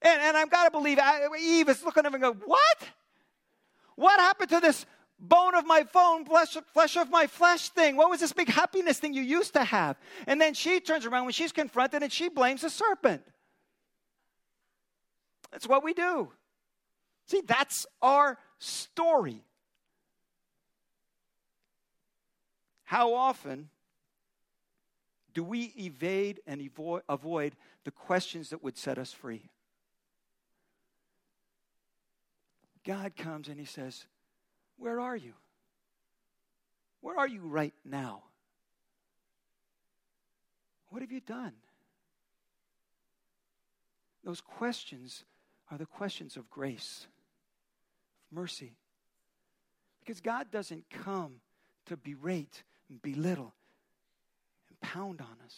And, 0.00 0.20
and 0.20 0.36
I've 0.36 0.50
got 0.50 0.64
to 0.64 0.70
believe 0.70 0.98
Eve 1.40 1.68
is 1.68 1.82
looking 1.82 2.00
at 2.00 2.06
him 2.06 2.14
and 2.14 2.22
going, 2.22 2.40
What? 2.44 2.88
What 3.96 4.20
happened 4.20 4.50
to 4.50 4.60
this 4.60 4.86
bone 5.18 5.54
of 5.54 5.66
my 5.66 5.82
bone, 5.84 6.24
flesh, 6.24 6.56
flesh 6.72 6.96
of 6.96 7.10
my 7.10 7.26
flesh 7.26 7.70
thing? 7.70 7.96
What 7.96 8.10
was 8.10 8.20
this 8.20 8.32
big 8.32 8.48
happiness 8.48 8.98
thing 8.98 9.14
you 9.14 9.22
used 9.22 9.54
to 9.54 9.64
have? 9.64 9.96
And 10.26 10.40
then 10.40 10.54
she 10.54 10.80
turns 10.80 11.06
around 11.06 11.24
when 11.24 11.32
she's 11.32 11.52
confronted 11.52 12.02
and 12.02 12.12
she 12.12 12.28
blames 12.28 12.62
the 12.62 12.70
serpent. 12.70 13.22
That's 15.50 15.68
what 15.68 15.84
we 15.84 15.94
do. 15.94 16.30
See, 17.26 17.42
that's 17.46 17.86
our 18.02 18.38
story. 18.58 19.42
How 22.84 23.14
often 23.14 23.70
do 25.32 25.42
we 25.42 25.72
evade 25.78 26.40
and 26.46 26.70
avoid 27.08 27.56
the 27.84 27.90
questions 27.90 28.50
that 28.50 28.62
would 28.62 28.76
set 28.76 28.98
us 28.98 29.12
free? 29.12 29.50
God 32.84 33.16
comes 33.16 33.48
and 33.48 33.58
He 33.58 33.66
says, 33.66 34.06
Where 34.76 35.00
are 35.00 35.16
you? 35.16 35.34
Where 37.00 37.18
are 37.18 37.28
you 37.28 37.40
right 37.42 37.74
now? 37.84 38.22
What 40.88 41.02
have 41.02 41.12
you 41.12 41.20
done? 41.20 41.52
Those 44.24 44.40
questions 44.40 45.24
are 45.70 45.76
the 45.76 45.86
questions 45.86 46.36
of 46.36 46.48
grace, 46.48 47.06
of 48.30 48.36
mercy. 48.36 48.76
Because 50.00 50.20
God 50.20 50.50
doesn't 50.50 50.84
come 50.90 51.40
to 51.86 51.96
berate 51.96 52.62
and 52.88 53.02
belittle 53.02 53.54
and 54.68 54.80
pound 54.80 55.20
on 55.20 55.36
us. 55.44 55.56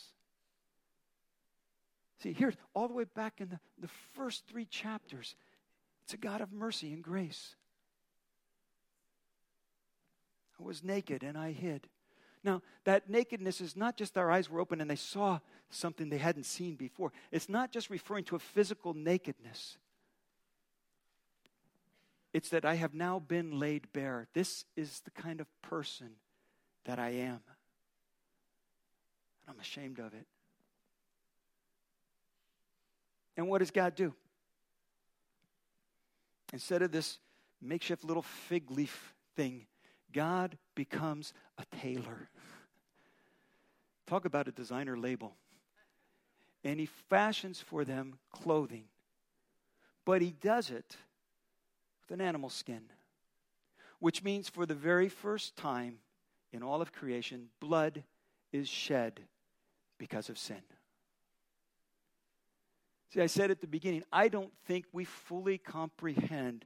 See, 2.23 2.33
here's 2.33 2.57
all 2.75 2.89
the 2.89 2.95
way 2.95 3.05
back 3.05 3.41
in 3.41 3.49
the, 3.49 3.61
the 3.79 3.91
first 4.15 4.47
three 4.47 4.65
chapters, 4.65 5.37
it's 6.05 6.15
a 6.15 6.17
God 6.17 6.41
of 6.41 6.53
mercy 6.53 6.93
and 6.93 7.03
grace. 7.03 7.55
I 10.61 10.63
was 10.63 10.83
naked 10.83 11.23
and 11.23 11.37
I 11.37 11.53
hid. 11.53 11.89
Now, 12.43 12.63
that 12.85 13.11
nakedness 13.11 13.61
is 13.61 13.77
not 13.77 13.97
just 13.97 14.17
our 14.17 14.31
eyes 14.31 14.49
were 14.49 14.61
open 14.61 14.81
and 14.81 14.89
they 14.89 14.97
saw 14.97 15.41
something 15.71 16.09
they 16.09 16.19
hadn't 16.19 16.45
seen 16.45 16.77
before. 16.77 17.13
It's 17.33 17.49
not 17.49 17.73
just 17.73 17.91
referring 17.91 18.25
to 18.25 18.37
a 18.37 18.39
physical 18.39 18.95
nakedness. 18.95 19.79
It's 22.33 22.51
that 22.51 22.65
I 22.65 22.75
have 22.75 22.95
now 22.95 23.19
been 23.19 23.59
laid 23.59 23.93
bare. 23.93 24.29
This 24.33 24.65
is 24.77 25.01
the 25.01 25.11
kind 25.11 25.41
of 25.41 25.47
person 25.63 26.11
that 26.85 26.99
I 26.99 27.09
am. 27.09 27.41
And 29.41 29.49
I'm 29.49 29.59
ashamed 29.59 29.99
of 29.99 30.15
it. 30.15 30.27
And 33.37 33.49
what 33.49 33.59
does 33.59 33.71
God 33.71 33.95
do? 33.95 34.15
Instead 36.53 36.83
of 36.83 36.93
this 36.93 37.19
makeshift 37.61 38.05
little 38.05 38.23
fig 38.23 38.71
leaf 38.71 39.15
thing, 39.35 39.67
God 40.17 40.57
becomes 40.75 41.35
a 41.59 41.77
tailor. 41.77 42.31
Talk 44.07 44.25
about 44.25 44.49
a 44.49 44.51
designer 44.51 44.97
label. 44.97 45.37
And 46.65 46.81
he 46.81 46.87
fashions 46.87 47.61
for 47.61 47.85
them 47.85 48.15
clothing. 48.33 48.85
But 50.07 50.23
he 50.23 50.31
does 50.31 50.71
it 50.71 50.97
with 52.01 52.19
an 52.19 52.25
animal 52.25 52.49
skin, 52.49 52.85
which 53.99 54.25
means 54.25 54.49
for 54.49 54.65
the 54.65 54.75
very 54.75 55.11
first 55.11 55.55
time 55.55 55.99
in 56.51 56.63
all 56.63 56.81
of 56.81 56.93
creation, 56.93 57.49
blood 57.61 58.03
is 58.53 58.69
shed 58.69 59.21
because 59.99 60.31
of 60.31 60.39
sin. 60.39 60.63
See, 63.13 63.21
I 63.21 63.27
said 63.27 63.51
at 63.51 63.61
the 63.61 63.67
beginning, 63.67 64.03
I 64.11 64.29
don't 64.29 64.53
think 64.65 64.87
we 64.93 65.05
fully 65.05 65.59
comprehend 65.59 66.65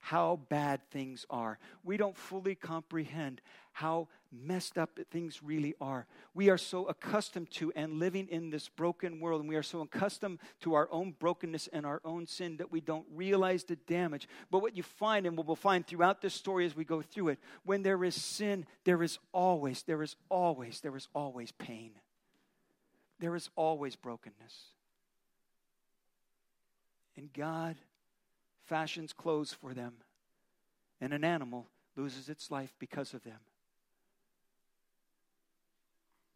how 0.00 0.40
bad 0.48 0.80
things 0.90 1.26
are. 1.28 1.58
We 1.84 1.96
don't 1.96 2.16
fully 2.16 2.54
comprehend 2.54 3.40
how 3.72 4.08
messed 4.32 4.76
up 4.76 4.98
things 5.10 5.42
really 5.42 5.74
are. 5.80 6.06
We 6.34 6.50
are 6.50 6.58
so 6.58 6.86
accustomed 6.86 7.50
to 7.52 7.72
and 7.76 7.94
living 7.94 8.28
in 8.28 8.50
this 8.50 8.68
broken 8.68 9.20
world, 9.20 9.40
and 9.40 9.48
we 9.48 9.56
are 9.56 9.62
so 9.62 9.80
accustomed 9.80 10.40
to 10.60 10.74
our 10.74 10.88
own 10.90 11.14
brokenness 11.18 11.68
and 11.72 11.86
our 11.86 12.00
own 12.04 12.26
sin 12.26 12.56
that 12.56 12.72
we 12.72 12.80
don't 12.80 13.06
realize 13.14 13.64
the 13.64 13.76
damage. 13.76 14.28
But 14.50 14.62
what 14.62 14.76
you 14.76 14.82
find, 14.82 15.26
and 15.26 15.36
what 15.36 15.46
we'll 15.46 15.56
find 15.56 15.86
throughout 15.86 16.20
this 16.20 16.34
story 16.34 16.66
as 16.66 16.76
we 16.76 16.84
go 16.84 17.02
through 17.02 17.28
it, 17.28 17.38
when 17.64 17.82
there 17.82 18.02
is 18.04 18.14
sin, 18.14 18.66
there 18.84 19.02
is 19.02 19.18
always, 19.32 19.82
there 19.84 20.02
is 20.02 20.16
always, 20.28 20.80
there 20.80 20.96
is 20.96 21.08
always 21.14 21.52
pain. 21.52 21.92
There 23.20 23.34
is 23.36 23.48
always 23.56 23.96
brokenness. 23.96 24.54
And 27.16 27.32
God 27.32 27.76
fashions 28.68 29.12
clothes 29.12 29.52
for 29.52 29.74
them, 29.74 29.94
and 31.00 31.12
an 31.12 31.24
animal 31.24 31.66
loses 31.96 32.28
its 32.28 32.50
life 32.50 32.72
because 32.78 33.14
of 33.14 33.24
them. 33.24 33.38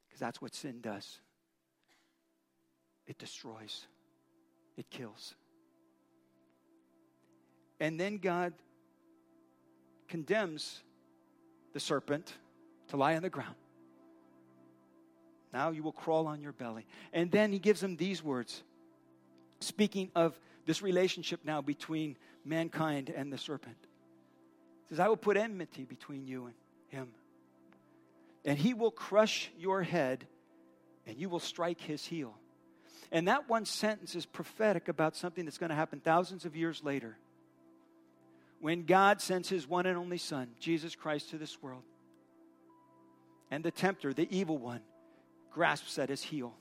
Because 0.08 0.20
that's 0.20 0.42
what 0.42 0.54
sin 0.54 0.80
does 0.80 1.18
it 3.06 3.18
destroys, 3.18 3.86
it 4.76 4.88
kills. 4.90 5.34
And 7.80 7.98
then 7.98 8.18
God 8.18 8.54
condemns 10.08 10.80
the 11.72 11.80
serpent 11.80 12.32
to 12.88 12.96
lie 12.96 13.16
on 13.16 13.22
the 13.22 13.30
ground. 13.30 13.56
Now 15.52 15.70
you 15.70 15.82
will 15.82 15.92
crawl 15.92 16.26
on 16.26 16.40
your 16.40 16.52
belly. 16.52 16.86
And 17.12 17.30
then 17.30 17.52
he 17.52 17.58
gives 17.58 17.82
him 17.82 17.96
these 17.96 18.22
words, 18.22 18.62
speaking 19.60 20.10
of 20.14 20.38
this 20.66 20.82
relationship 20.82 21.40
now 21.44 21.60
between 21.60 22.16
mankind 22.44 23.12
and 23.14 23.32
the 23.32 23.38
serpent. 23.38 23.76
He 24.88 24.94
says, 24.94 25.00
I 25.00 25.08
will 25.08 25.16
put 25.16 25.36
enmity 25.36 25.84
between 25.84 26.26
you 26.26 26.46
and 26.46 26.54
him. 26.88 27.08
And 28.44 28.58
he 28.58 28.74
will 28.74 28.90
crush 28.90 29.50
your 29.58 29.82
head, 29.82 30.26
and 31.06 31.18
you 31.18 31.28
will 31.28 31.40
strike 31.40 31.80
his 31.80 32.04
heel. 32.04 32.34
And 33.10 33.28
that 33.28 33.48
one 33.48 33.64
sentence 33.64 34.14
is 34.16 34.26
prophetic 34.26 34.88
about 34.88 35.16
something 35.16 35.44
that's 35.44 35.58
going 35.58 35.70
to 35.70 35.76
happen 35.76 36.00
thousands 36.00 36.44
of 36.44 36.56
years 36.56 36.82
later. 36.82 37.16
When 38.60 38.84
God 38.84 39.20
sends 39.20 39.48
his 39.48 39.68
one 39.68 39.86
and 39.86 39.98
only 39.98 40.18
Son, 40.18 40.48
Jesus 40.60 40.94
Christ, 40.94 41.30
to 41.30 41.38
this 41.38 41.62
world. 41.62 41.82
And 43.50 43.62
the 43.62 43.70
tempter, 43.70 44.14
the 44.14 44.28
evil 44.34 44.56
one, 44.56 44.80
grasps 45.52 45.98
at 45.98 46.08
his 46.08 46.22
heel 46.22 46.54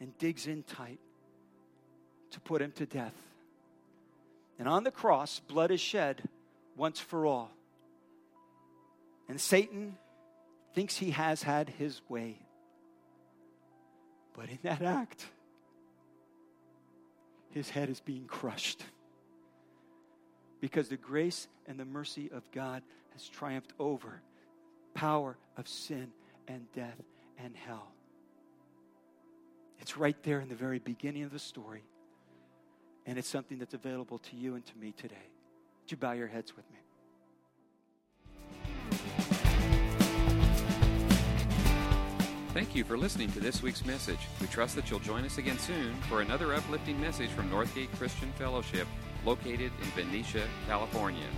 and 0.00 0.16
digs 0.18 0.46
in 0.46 0.62
tight 0.62 1.00
to 2.32 2.40
put 2.40 2.62
him 2.62 2.72
to 2.72 2.86
death. 2.86 3.14
And 4.58 4.68
on 4.68 4.84
the 4.84 4.90
cross, 4.90 5.40
blood 5.40 5.70
is 5.70 5.80
shed 5.80 6.22
once 6.76 6.98
for 6.98 7.26
all. 7.26 7.50
And 9.28 9.40
Satan 9.40 9.96
thinks 10.74 10.96
he 10.96 11.10
has 11.10 11.42
had 11.42 11.68
his 11.68 12.00
way. 12.08 12.38
But 14.36 14.48
in 14.48 14.58
that 14.62 14.82
act, 14.82 15.26
his 17.50 17.70
head 17.70 17.88
is 17.88 18.00
being 18.00 18.26
crushed. 18.26 18.82
Because 20.60 20.88
the 20.88 20.96
grace 20.96 21.48
and 21.66 21.78
the 21.78 21.84
mercy 21.84 22.30
of 22.32 22.50
God 22.52 22.82
has 23.12 23.28
triumphed 23.28 23.72
over 23.78 24.22
power 24.94 25.36
of 25.56 25.68
sin 25.68 26.08
and 26.48 26.66
death 26.72 27.00
and 27.38 27.54
hell. 27.54 27.92
It's 29.80 29.96
right 29.96 30.20
there 30.24 30.40
in 30.40 30.48
the 30.48 30.56
very 30.56 30.80
beginning 30.80 31.22
of 31.22 31.30
the 31.30 31.38
story. 31.38 31.82
And 33.08 33.16
it's 33.16 33.28
something 33.28 33.58
that's 33.58 33.72
available 33.72 34.18
to 34.18 34.36
you 34.36 34.54
and 34.54 34.64
to 34.66 34.76
me 34.78 34.92
today. 34.92 35.16
Would 35.80 35.90
you 35.90 35.96
bow 35.96 36.12
your 36.12 36.26
heads 36.26 36.52
with 36.54 36.66
me? 36.70 36.76
Thank 42.52 42.74
you 42.74 42.84
for 42.84 42.98
listening 42.98 43.32
to 43.32 43.40
this 43.40 43.62
week's 43.62 43.86
message. 43.86 44.18
We 44.42 44.46
trust 44.48 44.74
that 44.76 44.90
you'll 44.90 45.00
join 45.00 45.24
us 45.24 45.38
again 45.38 45.58
soon 45.58 45.94
for 46.02 46.20
another 46.20 46.52
uplifting 46.52 47.00
message 47.00 47.30
from 47.30 47.50
Northgate 47.50 47.90
Christian 47.96 48.30
Fellowship, 48.32 48.86
located 49.24 49.72
in 49.82 49.90
Benicia, 49.96 50.46
California. 50.66 51.28